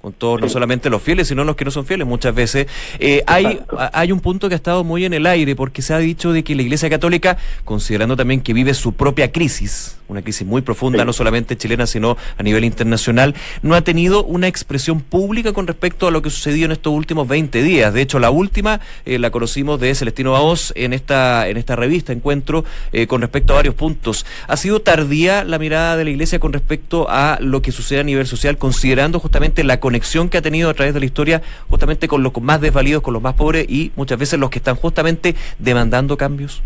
con 0.00 0.12
todos, 0.12 0.40
no 0.40 0.48
solamente 0.48 0.90
los 0.90 1.02
fieles, 1.02 1.28
sino 1.28 1.44
los 1.44 1.56
que 1.56 1.64
no 1.64 1.70
son 1.70 1.86
fieles 1.86 2.06
muchas 2.06 2.34
veces. 2.34 2.66
Eh, 2.98 3.22
hay, 3.26 3.60
hay 3.92 4.12
un 4.12 4.20
punto 4.20 4.48
que 4.48 4.54
ha 4.54 4.56
estado 4.56 4.84
muy 4.84 5.04
en 5.04 5.12
el 5.12 5.26
aire 5.26 5.56
porque 5.56 5.82
se 5.82 5.94
ha 5.94 5.98
dicho 5.98 6.32
de 6.32 6.44
que 6.44 6.54
la 6.54 6.62
Iglesia 6.62 6.88
Católica, 6.88 7.36
considerando 7.64 8.16
también 8.16 8.40
que 8.40 8.52
vive 8.52 8.74
su 8.74 8.92
propia 8.92 9.32
crisis, 9.32 9.96
una 10.08 10.22
crisis 10.22 10.46
muy 10.46 10.62
profunda, 10.62 11.04
no 11.04 11.12
solamente 11.12 11.56
chilena, 11.56 11.86
sino 11.86 12.16
a 12.36 12.42
nivel 12.42 12.64
internacional, 12.64 13.34
no 13.62 13.74
ha 13.74 13.82
tenido 13.82 14.24
una 14.24 14.46
expresión 14.46 15.00
pública 15.00 15.52
con 15.52 15.66
respecto 15.66 16.06
a 16.06 16.10
lo 16.10 16.22
que 16.22 16.30
sucedió 16.30 16.64
en 16.64 16.72
estos 16.72 16.92
últimos 16.92 17.28
20 17.28 17.62
días. 17.62 17.92
De 17.92 18.00
hecho, 18.00 18.18
la 18.18 18.30
última 18.30 18.80
eh, 19.04 19.18
la 19.18 19.30
conocimos 19.30 19.78
de 19.80 19.94
Celestino 19.94 20.32
Baos 20.32 20.72
en 20.76 20.92
esta, 20.92 21.48
en 21.48 21.56
esta 21.56 21.76
revista, 21.76 22.12
Encuentro, 22.12 22.64
eh, 22.92 23.06
con 23.06 23.20
respecto 23.20 23.52
a 23.52 23.56
varios 23.56 23.74
puntos. 23.74 24.24
¿Ha 24.46 24.56
sido 24.56 24.80
tardía 24.80 25.44
la 25.44 25.58
mirada 25.58 25.96
de 25.96 26.04
la 26.04 26.10
Iglesia 26.10 26.38
con 26.38 26.52
respecto 26.52 27.06
a 27.10 27.38
lo 27.40 27.60
que 27.60 27.72
sucede 27.72 28.00
a 28.00 28.04
nivel 28.04 28.26
social, 28.26 28.56
considerando 28.56 29.20
justamente 29.20 29.62
la 29.64 29.80
conexión 29.88 30.28
que 30.28 30.36
ha 30.36 30.42
tenido 30.42 30.68
a 30.68 30.74
través 30.74 30.92
de 30.92 31.00
la 31.00 31.06
historia 31.06 31.40
justamente 31.70 32.08
con 32.08 32.22
los 32.22 32.38
más 32.42 32.60
desvalidos, 32.60 33.02
con 33.02 33.14
los 33.14 33.22
más 33.22 33.32
pobres 33.32 33.64
y 33.70 33.90
muchas 33.96 34.18
veces 34.18 34.38
los 34.38 34.50
que 34.50 34.58
están 34.58 34.76
justamente 34.76 35.34
demandando 35.58 36.18
cambios? 36.18 36.60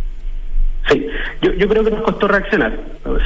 Sí, 0.88 1.06
yo, 1.40 1.52
yo 1.52 1.68
creo 1.68 1.84
que 1.84 1.90
nos 1.92 2.02
costó 2.02 2.26
reaccionar, 2.26 2.72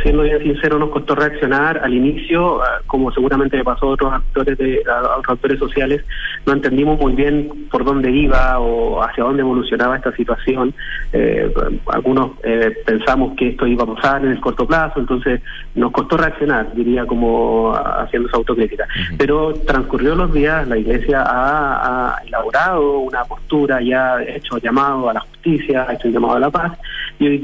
siendo 0.02 0.22
bien 0.22 0.42
sincero, 0.42 0.78
nos 0.78 0.90
costó 0.90 1.14
reaccionar 1.14 1.78
al 1.82 1.94
inicio, 1.94 2.62
ah, 2.62 2.80
como 2.86 3.10
seguramente 3.12 3.56
le 3.56 3.64
pasó 3.64 3.86
a 3.86 3.90
otros 3.90 4.12
actores, 4.12 4.58
de, 4.58 4.82
a 4.86 5.16
otros 5.16 5.36
actores 5.36 5.58
sociales, 5.58 6.04
no 6.44 6.52
entendimos 6.52 7.00
muy 7.00 7.14
bien 7.14 7.48
por 7.70 7.84
dónde 7.84 8.10
iba 8.10 8.58
o 8.58 9.02
hacia 9.02 9.24
dónde 9.24 9.40
evolucionaba 9.40 9.96
esta 9.96 10.14
situación. 10.14 10.74
Eh, 11.12 11.50
algunos 11.86 12.32
eh, 12.44 12.76
pensamos 12.84 13.34
que 13.36 13.48
esto 13.48 13.66
iba 13.66 13.84
a 13.84 13.94
pasar 13.94 14.24
en 14.24 14.32
el 14.32 14.40
corto 14.40 14.66
plazo, 14.66 15.00
entonces 15.00 15.40
nos 15.74 15.92
costó 15.92 16.18
reaccionar, 16.18 16.74
diría 16.74 17.06
como 17.06 17.74
haciendo 17.74 18.28
esa 18.28 18.36
autocrítica. 18.36 18.86
Pero 19.16 19.54
transcurrió 19.66 20.14
los 20.14 20.32
días, 20.32 20.68
la 20.68 20.76
Iglesia 20.76 21.22
ha, 21.22 22.16
ha 22.16 22.22
elaborado 22.26 22.98
una 22.98 23.24
postura, 23.24 23.80
ya 23.80 24.16
ha 24.16 24.22
hecho 24.22 24.58
llamado 24.58 25.08
a 25.08 25.14
la 25.14 25.20
justicia, 25.20 25.86
ha 25.88 25.94
hecho 25.94 26.08
un 26.08 26.14
llamado 26.14 26.36
a 26.36 26.40
la 26.40 26.50
paz, 26.50 26.72
y 27.18 27.26
hoy 27.26 27.38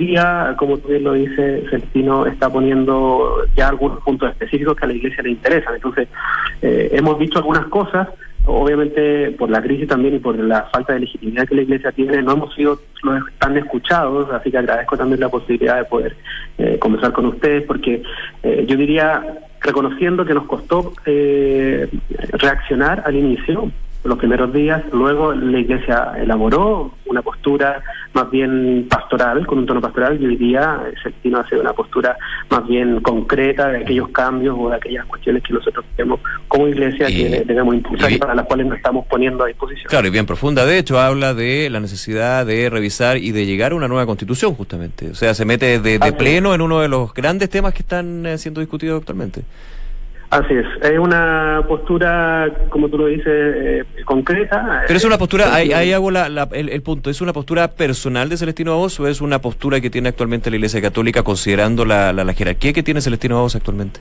como 0.56 0.78
tú 0.78 0.88
bien 0.88 1.04
lo 1.04 1.12
dices, 1.14 1.68
Celestino 1.70 2.26
está 2.26 2.50
poniendo 2.50 3.44
ya 3.56 3.68
algunos 3.68 4.00
puntos 4.00 4.30
específicos 4.30 4.76
que 4.76 4.84
a 4.84 4.88
la 4.88 4.94
Iglesia 4.94 5.22
le 5.22 5.30
interesan. 5.30 5.74
Entonces, 5.74 6.08
eh, 6.60 6.90
hemos 6.92 7.18
visto 7.18 7.38
algunas 7.38 7.66
cosas, 7.66 8.08
obviamente 8.44 9.30
por 9.32 9.50
la 9.50 9.62
crisis 9.62 9.88
también 9.88 10.14
y 10.14 10.18
por 10.18 10.38
la 10.38 10.62
falta 10.72 10.94
de 10.94 11.00
legitimidad 11.00 11.46
que 11.46 11.54
la 11.54 11.62
Iglesia 11.62 11.92
tiene, 11.92 12.22
no 12.22 12.32
hemos 12.32 12.54
sido 12.54 12.80
tan 13.38 13.56
escuchados, 13.56 14.30
así 14.30 14.50
que 14.50 14.58
agradezco 14.58 14.96
también 14.96 15.20
la 15.20 15.28
posibilidad 15.28 15.78
de 15.78 15.84
poder 15.84 16.16
eh, 16.58 16.78
conversar 16.78 17.12
con 17.12 17.26
ustedes, 17.26 17.64
porque 17.64 18.02
eh, 18.42 18.64
yo 18.66 18.76
diría, 18.76 19.22
reconociendo 19.60 20.24
que 20.24 20.34
nos 20.34 20.46
costó 20.46 20.92
eh, 21.06 21.88
reaccionar 22.32 23.02
al 23.06 23.16
inicio, 23.16 23.70
los 24.04 24.18
primeros 24.18 24.52
días. 24.52 24.82
Luego 24.92 25.32
la 25.32 25.58
Iglesia 25.58 26.12
elaboró 26.18 26.92
una 27.06 27.22
postura 27.22 27.82
más 28.14 28.30
bien 28.30 28.86
pastoral, 28.88 29.46
con 29.46 29.58
un 29.58 29.66
tono 29.66 29.80
pastoral, 29.80 30.20
y 30.20 30.26
hoy 30.26 30.36
día 30.36 30.80
se 31.02 31.10
destina 31.10 31.38
a 31.38 31.40
hacer 31.42 31.58
una 31.58 31.72
postura 31.72 32.16
más 32.50 32.66
bien 32.66 33.00
concreta 33.00 33.68
de 33.68 33.78
aquellos 33.78 34.08
cambios 34.08 34.56
o 34.58 34.70
de 34.70 34.76
aquellas 34.76 35.06
cuestiones 35.06 35.42
que 35.42 35.52
nosotros 35.54 35.84
tenemos 35.96 36.20
como 36.48 36.68
Iglesia 36.68 37.06
que 37.06 37.44
debemos 37.46 37.74
impulsar 37.74 38.12
y, 38.12 38.18
para 38.18 38.34
las 38.34 38.46
cuales 38.46 38.66
nos 38.66 38.76
estamos 38.76 39.06
poniendo 39.06 39.44
a 39.44 39.46
disposición. 39.46 39.86
Claro, 39.88 40.06
y 40.06 40.10
bien 40.10 40.26
profunda. 40.26 40.66
De 40.66 40.78
hecho, 40.78 41.00
habla 41.00 41.34
de 41.34 41.70
la 41.70 41.80
necesidad 41.80 42.44
de 42.44 42.68
revisar 42.68 43.16
y 43.16 43.32
de 43.32 43.46
llegar 43.46 43.72
a 43.72 43.74
una 43.74 43.88
nueva 43.88 44.06
constitución, 44.06 44.54
justamente. 44.54 45.10
O 45.10 45.14
sea, 45.14 45.34
se 45.34 45.44
mete 45.44 45.78
de, 45.78 45.98
de 45.98 46.12
pleno 46.12 46.54
en 46.54 46.60
uno 46.60 46.80
de 46.80 46.88
los 46.88 47.14
grandes 47.14 47.48
temas 47.48 47.72
que 47.72 47.82
están 47.82 48.26
eh, 48.26 48.38
siendo 48.38 48.60
discutidos 48.60 49.00
actualmente. 49.00 49.42
Así 50.32 50.54
es, 50.54 50.64
es 50.82 50.98
una 50.98 51.62
postura, 51.68 52.50
como 52.70 52.88
tú 52.88 52.96
lo 52.96 53.06
dices, 53.06 53.26
eh, 53.26 53.84
concreta. 54.06 54.82
Pero 54.86 54.96
es 54.96 55.04
una 55.04 55.18
postura, 55.18 55.54
ahí, 55.54 55.74
ahí 55.74 55.92
hago 55.92 56.10
la, 56.10 56.30
la, 56.30 56.48
el, 56.52 56.70
el, 56.70 56.80
punto, 56.80 57.10
¿es 57.10 57.20
una 57.20 57.34
postura 57.34 57.68
personal 57.68 58.30
de 58.30 58.38
Celestino 58.38 58.70
Babos 58.70 58.98
o 58.98 59.06
es 59.06 59.20
una 59.20 59.40
postura 59.40 59.82
que 59.82 59.90
tiene 59.90 60.08
actualmente 60.08 60.48
la 60.48 60.56
Iglesia 60.56 60.80
Católica 60.80 61.22
considerando 61.22 61.84
la, 61.84 62.32
jerarquía 62.32 62.72
que 62.72 62.82
tiene 62.82 63.02
Celestino 63.02 63.34
Babos 63.34 63.56
actualmente? 63.56 64.00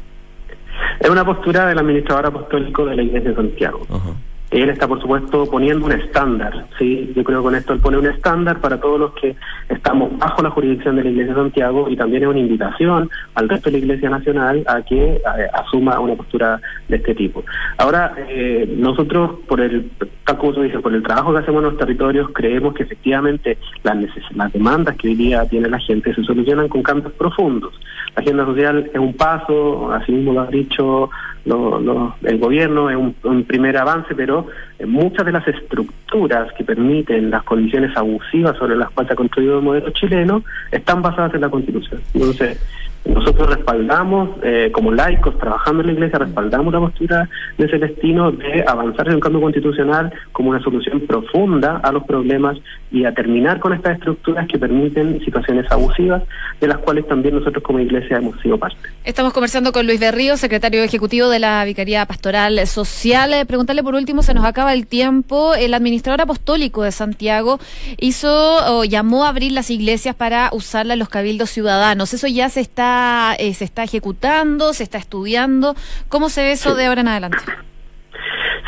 Es 1.02 1.10
una 1.10 1.26
postura 1.26 1.66
del 1.66 1.78
administrador 1.78 2.28
apostólico 2.28 2.86
de 2.86 2.96
la 2.96 3.04
Iglesia 3.04 3.32
de 3.32 3.36
Santiago. 3.36 3.82
Uh 3.90 3.96
-huh. 3.96 4.16
Él 4.52 4.70
está, 4.70 4.86
por 4.86 5.02
supuesto, 5.02 5.50
poniendo 5.50 5.86
un 5.86 5.94
estándar, 5.94 6.66
¿sí? 6.78 7.14
Yo 7.16 7.24
creo 7.24 7.40
que 7.40 7.44
con 7.46 7.56
esto 7.56 7.72
él 7.72 7.80
pone 7.80 7.98
un 7.98 8.08
estándar 8.08 8.60
para 8.60 8.82
todos 8.82 9.00
los 9.00 9.14
que 9.14 9.36
estamos 9.70 10.18
bajo 10.18 10.42
la 10.42 10.50
jurisdicción 10.50 10.98
de 10.98 11.06
la 11.06 11.10
Iglesia 11.10 11.34
de 11.34 11.42
Santiago 11.42 11.90
y 11.90 11.96
también 11.96 12.24
es 12.24 12.30
una 12.30 12.40
invitación 12.40 13.10
al 13.36 13.48
resto 13.48 13.70
de 13.70 13.78
la 13.78 13.86
Iglesia 13.86 14.10
Nacional 14.10 14.64
a 14.68 14.82
que 14.82 15.16
eh, 15.16 15.22
asuma 15.54 16.02
una 16.02 16.16
postura 16.16 16.60
de 16.90 16.98
este 16.98 17.16
tipo. 17.16 17.46
Ahora, 17.78 18.14
eh, 18.28 18.76
nosotros, 18.78 19.40
por 19.48 19.62
el, 19.62 19.90
tal 20.26 20.38
como 20.38 20.54
por 20.54 20.94
el 20.94 21.04
trabajo 21.04 21.34
que 21.34 21.40
hacemos 21.40 21.60
en 21.60 21.70
los 21.70 21.78
territorios, 21.78 22.30
creemos 22.34 22.74
que 22.74 22.84
efectivamente 22.84 23.58
las, 23.84 23.98
las 24.36 24.54
demandas 24.54 24.96
que 24.98 25.10
hoy 25.10 25.16
día 25.16 25.46
tiene 25.46 25.70
la 25.70 25.80
gente 25.80 26.14
se 26.14 26.24
solucionan 26.24 26.68
con 26.68 26.84
cambios 26.84 27.14
profundos. 27.14 27.74
La 28.16 28.22
agenda 28.22 28.46
social 28.46 28.90
es 28.94 29.00
un 29.00 29.14
paso, 29.14 29.92
así 29.92 30.12
mismo 30.12 30.34
lo 30.34 30.42
ha 30.42 30.48
dicho 30.48 31.10
lo, 31.46 31.80
lo, 31.80 32.16
el 32.24 32.38
gobierno, 32.38 32.90
es 32.90 32.96
un, 32.96 33.16
un 33.24 33.44
primer 33.46 33.78
avance, 33.78 34.14
pero 34.16 34.48
muchas 34.86 35.26
de 35.26 35.32
las 35.32 35.48
estructuras 35.48 36.52
que 36.54 36.64
permiten 36.64 37.32
las 37.32 37.44
condiciones 37.44 37.96
abusivas 37.98 38.58
sobre 38.58 38.76
las 38.76 38.90
cuales 38.92 39.12
ha 39.12 39.16
construido 39.16 39.58
el 39.58 39.66
modelo 39.66 39.90
chileno 39.92 40.44
están 40.72 41.02
basadas 41.02 41.34
en 41.34 41.42
la 41.42 41.50
Constitución. 41.50 42.02
Entonces, 42.14 42.60
nosotros 43.04 43.50
respaldamos, 43.50 44.30
eh, 44.44 44.70
como 44.72 44.92
laicos, 44.92 45.38
trabajando 45.40 45.82
en 45.82 45.88
la 45.88 45.94
Iglesia, 45.94 46.20
respaldamos 46.20 46.72
la 46.72 46.80
postura 46.80 47.30
de 47.58 47.68
Celestino 47.68 48.32
de 48.32 48.64
avanzar 48.68 49.08
en 49.08 49.16
un 49.16 49.20
cambio 49.20 49.42
constitucional 49.42 50.14
como 50.32 50.52
una 50.52 50.62
solución 50.62 51.00
profunda 51.02 51.78
a 51.78 51.92
los 51.92 52.04
problemas 52.04 52.58
y 52.92 53.06
a 53.06 53.14
terminar 53.14 53.60
con 53.60 53.74
estas 53.74 53.96
estructuras 53.98 54.48
que 54.48 54.60
permiten 54.60 55.20
situaciones 55.26 55.66
abusivas, 55.72 56.22
de 56.60 56.68
las 56.68 56.78
cuales 56.78 57.08
también 57.08 57.36
nosotros 57.36 57.64
como 57.64 57.80
Iglesia 57.80 58.18
hemos 58.18 58.40
sido 58.42 58.58
parte. 58.58 58.78
Estamos 59.04 59.34
conversando 59.34 59.72
con 59.72 59.88
Luis 59.88 60.00
Berrío, 60.00 60.38
secretario 60.38 60.84
ejecutivo 60.84 61.30
de 61.30 61.40
la 61.40 61.66
Vicaría 61.66 62.06
Pastoral 62.06 62.68
Social. 62.68 63.34
Eh, 63.34 63.46
preguntarle 63.46 63.82
por 63.82 63.96
último, 63.96 64.22
se 64.22 64.36
nos 64.36 64.46
acaba 64.46 64.74
el 64.74 64.86
tiempo. 64.86 65.56
El 65.56 65.74
administrador 65.74 66.22
apostólico 66.22 66.84
de 66.84 66.92
Santiago 66.92 67.60
hizo 67.98 68.78
o 68.78 68.84
llamó 68.84 69.26
a 69.26 69.30
abrir 69.30 69.54
las 69.54 69.72
iglesias 69.72 70.14
para 70.14 70.50
usarla 70.52 70.94
en 70.94 71.00
los 71.00 71.10
cabildos 71.10 71.50
ciudadanos. 71.50 72.14
Eso 72.14 72.28
ya 72.28 72.50
se 72.50 72.60
está 72.60 72.91
eh, 73.40 73.54
se 73.54 73.66
está 73.66 73.84
ejecutando, 73.84 74.74
se 74.74 74.84
está 74.84 74.98
estudiando. 74.98 75.76
¿Cómo 76.10 76.30
se 76.30 76.44
ve 76.44 76.52
eso 76.54 76.76
de 76.76 76.86
ahora 76.86 77.02
en 77.02 77.08
adelante? 77.08 77.44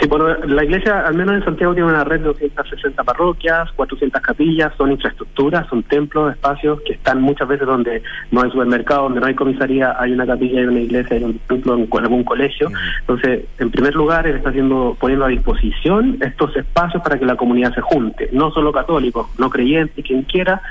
Sí, 0.03 0.09
bueno, 0.09 0.35
la 0.47 0.65
iglesia, 0.65 1.07
al 1.07 1.15
menos 1.15 1.35
en 1.35 1.45
Santiago, 1.45 1.73
tiene 1.73 1.87
una 1.87 2.03
red 2.03 2.19
de 2.19 2.25
260 2.25 3.05
parroquias, 3.05 3.71
400 3.71 4.21
capillas, 4.21 4.73
son 4.77 4.91
infraestructuras, 4.91 5.65
son 5.69 5.81
templos, 5.83 6.33
espacios 6.33 6.81
que 6.81 6.91
están 6.91 7.21
muchas 7.21 7.47
veces 7.47 7.65
donde 7.65 8.03
no 8.29 8.41
hay 8.41 8.51
supermercado, 8.51 9.03
donde 9.03 9.21
no 9.21 9.27
hay 9.27 9.33
comisaría, 9.33 9.95
hay 9.97 10.11
una 10.11 10.25
capilla, 10.25 10.59
hay 10.59 10.65
una 10.65 10.81
iglesia, 10.81 11.15
hay 11.15 11.23
un 11.23 11.39
templo, 11.47 11.77
en 11.77 11.87
algún 12.03 12.25
colegio. 12.25 12.69
Entonces, 12.99 13.45
en 13.59 13.71
primer 13.71 13.95
lugar, 13.95 14.27
él 14.27 14.35
está 14.35 14.49
haciendo, 14.49 14.97
poniendo 14.99 15.23
a 15.23 15.29
disposición 15.29 16.17
estos 16.19 16.53
espacios 16.57 17.01
para 17.01 17.17
que 17.17 17.25
la 17.25 17.37
comunidad 17.37 17.73
se 17.73 17.79
junte, 17.79 18.27
no 18.33 18.51
solo 18.51 18.73
católicos, 18.73 19.29
no 19.37 19.49
creyentes, 19.49 20.03
quien 20.03 20.23
quiera, 20.23 20.61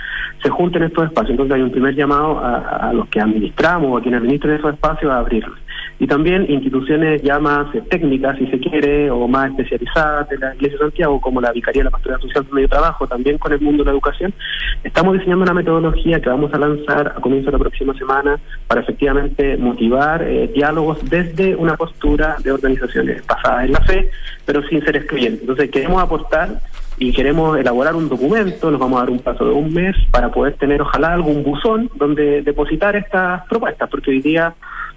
se 0.42 0.50
junten 0.50 0.82
estos 0.82 1.06
espacios. 1.06 1.30
Entonces, 1.30 1.54
hay 1.54 1.62
un 1.62 1.72
primer 1.72 1.94
llamado 1.94 2.38
a, 2.38 2.90
a 2.90 2.92
los 2.92 3.08
que 3.08 3.18
administramos 3.18 3.92
o 3.92 3.96
a 3.96 4.02
quienes 4.02 4.20
administran 4.20 4.56
esos 4.56 4.74
espacios 4.74 5.10
a 5.10 5.20
abrirlos 5.20 5.58
y 6.02 6.06
también 6.08 6.50
instituciones 6.50 7.22
ya 7.22 7.38
más 7.38 7.72
eh, 7.76 7.82
técnicas, 7.88 8.36
si 8.36 8.48
se 8.48 8.58
quiere, 8.58 9.08
o 9.08 9.28
más 9.28 9.50
especializadas 9.50 10.28
de 10.28 10.36
la 10.36 10.52
Iglesia 10.56 10.76
de 10.76 10.84
Santiago, 10.86 11.20
como 11.20 11.40
la 11.40 11.52
Vicaría 11.52 11.78
de 11.78 11.84
la 11.84 11.90
Pastoral 11.90 12.20
Social 12.20 12.44
de 12.44 12.52
Medio 12.52 12.68
Trabajo, 12.68 13.06
también 13.06 13.38
con 13.38 13.52
el 13.52 13.60
mundo 13.60 13.84
de 13.84 13.86
la 13.86 13.92
educación, 13.92 14.34
estamos 14.82 15.12
diseñando 15.12 15.44
una 15.44 15.54
metodología 15.54 16.20
que 16.20 16.28
vamos 16.28 16.52
a 16.52 16.58
lanzar 16.58 17.14
a 17.16 17.20
comienzo 17.20 17.46
de 17.46 17.52
la 17.52 17.60
próxima 17.60 17.94
semana 17.94 18.40
para 18.66 18.80
efectivamente 18.80 19.56
motivar 19.56 20.24
eh, 20.24 20.50
diálogos 20.52 20.98
desde 21.08 21.54
una 21.54 21.76
postura 21.76 22.34
de 22.42 22.50
organizaciones 22.50 23.24
basadas 23.24 23.66
en 23.66 23.72
la 23.72 23.80
fe, 23.82 24.10
pero 24.44 24.60
sin 24.66 24.84
ser 24.84 24.96
excluyentes. 24.96 25.42
Entonces 25.42 25.70
queremos 25.70 26.02
aportar 26.02 26.58
y 26.98 27.12
queremos 27.12 27.56
elaborar 27.56 27.94
un 27.94 28.08
documento, 28.08 28.72
nos 28.72 28.80
vamos 28.80 28.96
a 28.96 29.02
dar 29.02 29.10
un 29.10 29.20
plazo 29.20 29.44
de 29.44 29.52
un 29.52 29.72
mes 29.72 29.94
para 30.10 30.32
poder 30.32 30.54
tener 30.54 30.82
ojalá 30.82 31.12
algún 31.12 31.44
buzón 31.44 31.88
donde 31.94 32.42
depositar 32.42 32.96
estas 32.96 33.46
propuestas, 33.46 33.88
porque 33.88 34.10
hoy 34.10 34.20
día 34.20 34.52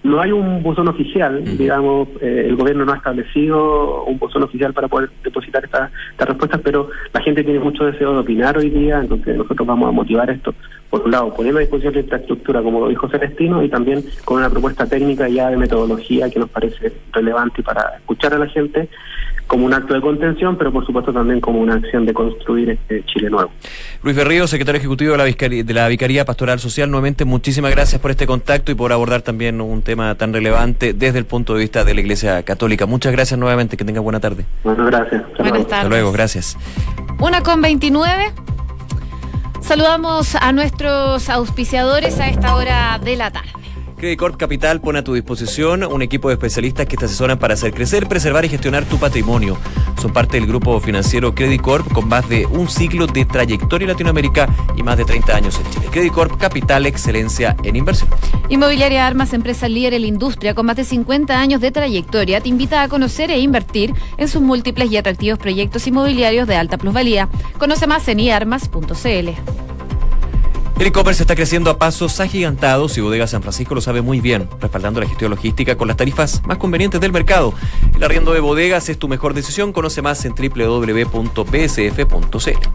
no 0.06 0.22
hay 0.22 0.32
un 0.32 0.62
buzón 0.62 0.88
oficial, 0.88 1.44
digamos, 1.58 2.08
eh, 2.22 2.46
el 2.48 2.56
gobierno 2.56 2.86
no 2.86 2.94
ha 2.94 2.98
establecido 2.98 4.04
un 4.04 4.20
buzón 4.20 4.44
oficial 4.44 4.72
para 4.72 4.88
poder 4.88 5.10
depositar 5.24 5.66
estas 5.66 5.90
respuestas, 6.20 6.62
pero 6.64 6.90
la 7.12 7.22
gente 7.22 7.44
tiene 7.44 7.60
mucho 7.60 7.86
deseo 7.86 8.14
de 8.14 8.20
opinar 8.20 8.56
hoy 8.56 8.70
día, 8.70 9.00
entonces 9.00 9.36
nosotros 9.36 9.68
vamos 9.68 9.90
a 9.90 9.92
motivar 9.92 10.30
esto, 10.30 10.54
por 10.92 11.02
un 11.02 11.12
lado, 11.12 11.34
poniendo 11.34 11.58
a 11.58 11.62
disposición 11.62 11.96
de 11.96 12.02
infraestructura, 12.02 12.62
como 12.62 12.82
lo 12.82 12.90
dijo 12.90 13.10
Celestino, 13.10 13.64
y 13.64 13.70
también 13.70 14.06
con 14.26 14.38
una 14.38 14.50
propuesta 14.50 14.86
técnica 14.86 15.28
ya 15.28 15.50
de 15.50 15.58
metodología 15.58 16.30
que 16.30 16.38
nos 16.38 16.52
parece 16.52 16.94
relevante 17.12 17.64
para 17.64 17.96
escuchar 17.98 18.36
a 18.36 18.38
la 18.38 18.48
gente 18.48 18.88
como 19.48 19.66
un 19.66 19.74
acto 19.74 19.94
de 19.94 20.02
contención, 20.02 20.58
pero 20.58 20.72
por 20.72 20.86
supuesto 20.86 21.14
también 21.14 21.40
como 21.40 21.60
una 21.60 21.76
acción 21.76 22.06
de 22.06 22.14
construir 22.14 22.72
este 22.72 23.04
Chile 23.06 23.30
nuevo. 23.30 23.52
Luis 24.04 24.16
Berrío, 24.16 24.48
secretario 24.48 24.80
ejecutivo 24.80 25.12
de 25.12 25.18
la, 25.20 25.24
Vicaría, 25.24 25.64
de 25.64 25.74
la 25.74 25.88
Vicaría 25.88 26.26
Pastoral 26.26 26.60
Social, 26.60 26.90
nuevamente 26.90 27.26
muchísimas 27.26 27.72
gracias 27.72 28.02
por 28.02 28.12
este 28.12 28.26
contacto 28.26 28.72
y 28.72 28.76
por 28.76 28.92
abordar 28.92 29.22
también 29.22 29.62
un 29.62 29.82
tema 29.82 29.95
tan 30.18 30.34
relevante 30.34 30.94
desde 30.94 31.20
el 31.20 31.26
punto 31.26 31.54
de 31.54 31.62
vista 31.62 31.84
de 31.84 31.94
la 31.94 32.02
Iglesia 32.02 32.44
Católica. 32.44 32.86
Muchas 32.86 33.12
gracias 33.12 33.40
nuevamente, 33.40 33.78
que 33.78 33.86
tenga 33.86 34.02
buena 34.02 34.20
tarde. 34.20 34.46
Bueno, 34.64 34.86
gracias. 34.86 35.24
Buenas 35.38 35.68
tardes. 35.68 35.74
Hasta 35.74 35.90
luego, 35.90 36.12
gracias. 36.12 36.58
Una 37.20 37.42
con 37.42 37.62
29. 37.62 38.34
Saludamos 39.62 40.36
a 40.36 40.52
nuestros 40.52 41.30
auspiciadores 41.30 42.20
a 42.20 42.28
esta 42.28 42.56
hora 42.56 43.00
de 43.04 43.16
la 43.16 43.32
tarde. 43.32 43.50
Credit 44.06 44.20
Corp 44.20 44.38
Capital 44.38 44.82
pone 44.82 45.00
a 45.00 45.04
tu 45.04 45.16
disposición 45.16 45.84
un 45.84 46.04
equipo 46.04 46.28
de 46.28 46.36
especialistas 46.36 46.86
que 46.86 46.96
te 46.96 47.06
asesoran 47.06 47.40
para 47.40 47.56
hacer 47.56 47.74
crecer, 47.74 48.08
preservar 48.08 48.46
y 48.46 48.50
gestionar 48.50 48.86
tu 48.86 49.00
patrimonio. 49.00 49.58
Son 50.00 50.14
parte 50.14 50.38
del 50.38 50.46
grupo 50.46 50.80
financiero 50.80 51.34
Credit 51.34 51.60
Corp 51.60 51.92
con 51.92 52.08
más 52.08 52.30
de 52.30 52.46
un 52.46 52.70
siglo 52.70 53.08
de 53.08 53.26
trayectoria 53.26 53.86
en 53.86 53.90
Latinoamérica 53.90 54.48
y 54.78 54.84
más 54.84 55.00
de 55.00 55.06
30 55.06 55.36
años 55.36 55.58
en 55.60 55.72
Chile. 55.72 55.88
Credit 55.90 56.14
Corp 56.14 56.38
Capital, 56.40 56.86
excelencia 56.86 57.56
en 57.64 57.78
inversión. 57.78 58.08
Inmobiliaria 58.48 59.08
Armas, 59.08 59.34
empresa 59.34 59.68
líder 59.68 59.96
en 59.96 60.02
la 60.02 60.08
industria 60.08 60.54
con 60.54 60.68
más 60.68 60.76
de 60.76 60.84
50 60.84 61.40
años 61.40 61.60
de 61.60 61.72
trayectoria, 61.72 62.42
te 62.42 62.50
invita 62.50 62.84
a 62.84 62.88
conocer 62.88 63.32
e 63.32 63.40
invertir 63.40 63.92
en 64.20 64.28
sus 64.28 64.40
múltiples 64.44 64.92
y 64.92 64.98
atractivos 64.98 65.40
proyectos 65.40 65.88
inmobiliarios 65.88 66.48
de 66.48 66.58
alta 66.58 66.78
plusvalía. 66.78 67.28
Conoce 67.58 67.88
más 67.88 68.08
en 68.08 68.20
iarmas.cl. 68.20 69.30
El 70.78 70.88
e-commerce 70.88 71.24
está 71.24 71.36
creciendo 71.36 71.70
a 71.70 71.78
pasos 71.78 72.20
agigantados 72.20 72.98
y 72.98 73.02
Bodega 73.02 73.28
San 73.28 73.42
Francisco 73.42 73.76
lo 73.76 73.80
sabe 73.80 74.02
muy 74.02 74.20
bien, 74.20 74.50
respaldando 74.60 75.00
la 75.00 75.08
gestión 75.08 75.32
logística 75.32 75.78
con 75.78 75.88
las 75.88 75.96
tarifas 75.96 76.42
más 76.46 76.58
convenientes 76.58 77.00
del 77.00 77.14
mercado. 77.14 77.54
El 77.96 78.04
arriendo 78.04 78.34
de 78.34 78.42
bodegas 78.42 78.90
es 78.90 79.00
tu 79.00 79.08
mejor 79.08 79.34
decisión. 79.34 79.72
Conoce 79.72 80.02
más 80.02 80.26
en 80.26 80.36
www.bsf.cl. 80.36 81.16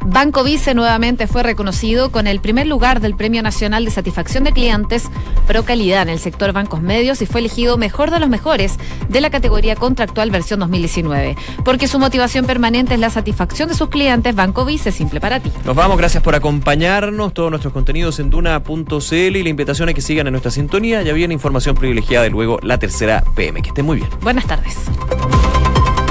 Banco 0.06 0.44
Vice 0.44 0.74
nuevamente 0.74 1.26
fue 1.26 1.42
reconocido 1.42 2.10
con 2.10 2.26
el 2.26 2.40
primer 2.40 2.66
lugar 2.66 3.00
del 3.00 3.16
Premio 3.16 3.42
Nacional 3.42 3.84
de 3.84 3.90
Satisfacción 3.90 4.44
de 4.44 4.52
Clientes 4.52 5.04
Pro 5.46 5.64
Calidad 5.64 6.02
en 6.02 6.08
el 6.08 6.20
sector 6.20 6.54
bancos 6.54 6.80
medios 6.80 7.20
y 7.20 7.26
fue 7.26 7.40
elegido 7.40 7.76
mejor 7.76 8.10
de 8.10 8.18
los 8.18 8.30
mejores 8.30 8.78
de 9.10 9.20
la 9.20 9.28
categoría 9.28 9.76
contractual 9.76 10.30
versión 10.30 10.60
2019. 10.60 11.36
Porque 11.66 11.86
su 11.86 11.98
motivación 11.98 12.46
permanente 12.46 12.94
es 12.94 13.00
la 13.00 13.10
satisfacción 13.10 13.68
de 13.68 13.74
sus 13.74 13.90
clientes, 13.90 14.34
Banco 14.34 14.64
Vice 14.64 14.90
simple 14.90 15.20
para 15.20 15.40
ti. 15.40 15.52
Nos 15.66 15.76
vamos, 15.76 15.98
gracias 15.98 16.22
por 16.22 16.34
acompañarnos. 16.34 17.34
Todos 17.34 17.50
nuestros 17.50 17.74
en 17.90 18.30
duna.cl 18.30 19.14
y 19.14 19.42
la 19.42 19.48
invitación 19.48 19.88
a 19.88 19.92
que 19.92 20.00
sigan 20.00 20.26
en 20.28 20.32
nuestra 20.32 20.50
sintonía. 20.50 21.02
Ya 21.02 21.12
viene 21.12 21.34
información 21.34 21.74
privilegiada 21.74 22.26
y 22.26 22.30
luego 22.30 22.58
la 22.62 22.78
tercera 22.78 23.24
PM. 23.34 23.62
Que 23.62 23.68
estén 23.68 23.84
muy 23.84 23.96
bien. 23.96 24.08
Buenas 24.22 24.46
tardes. 24.46 24.76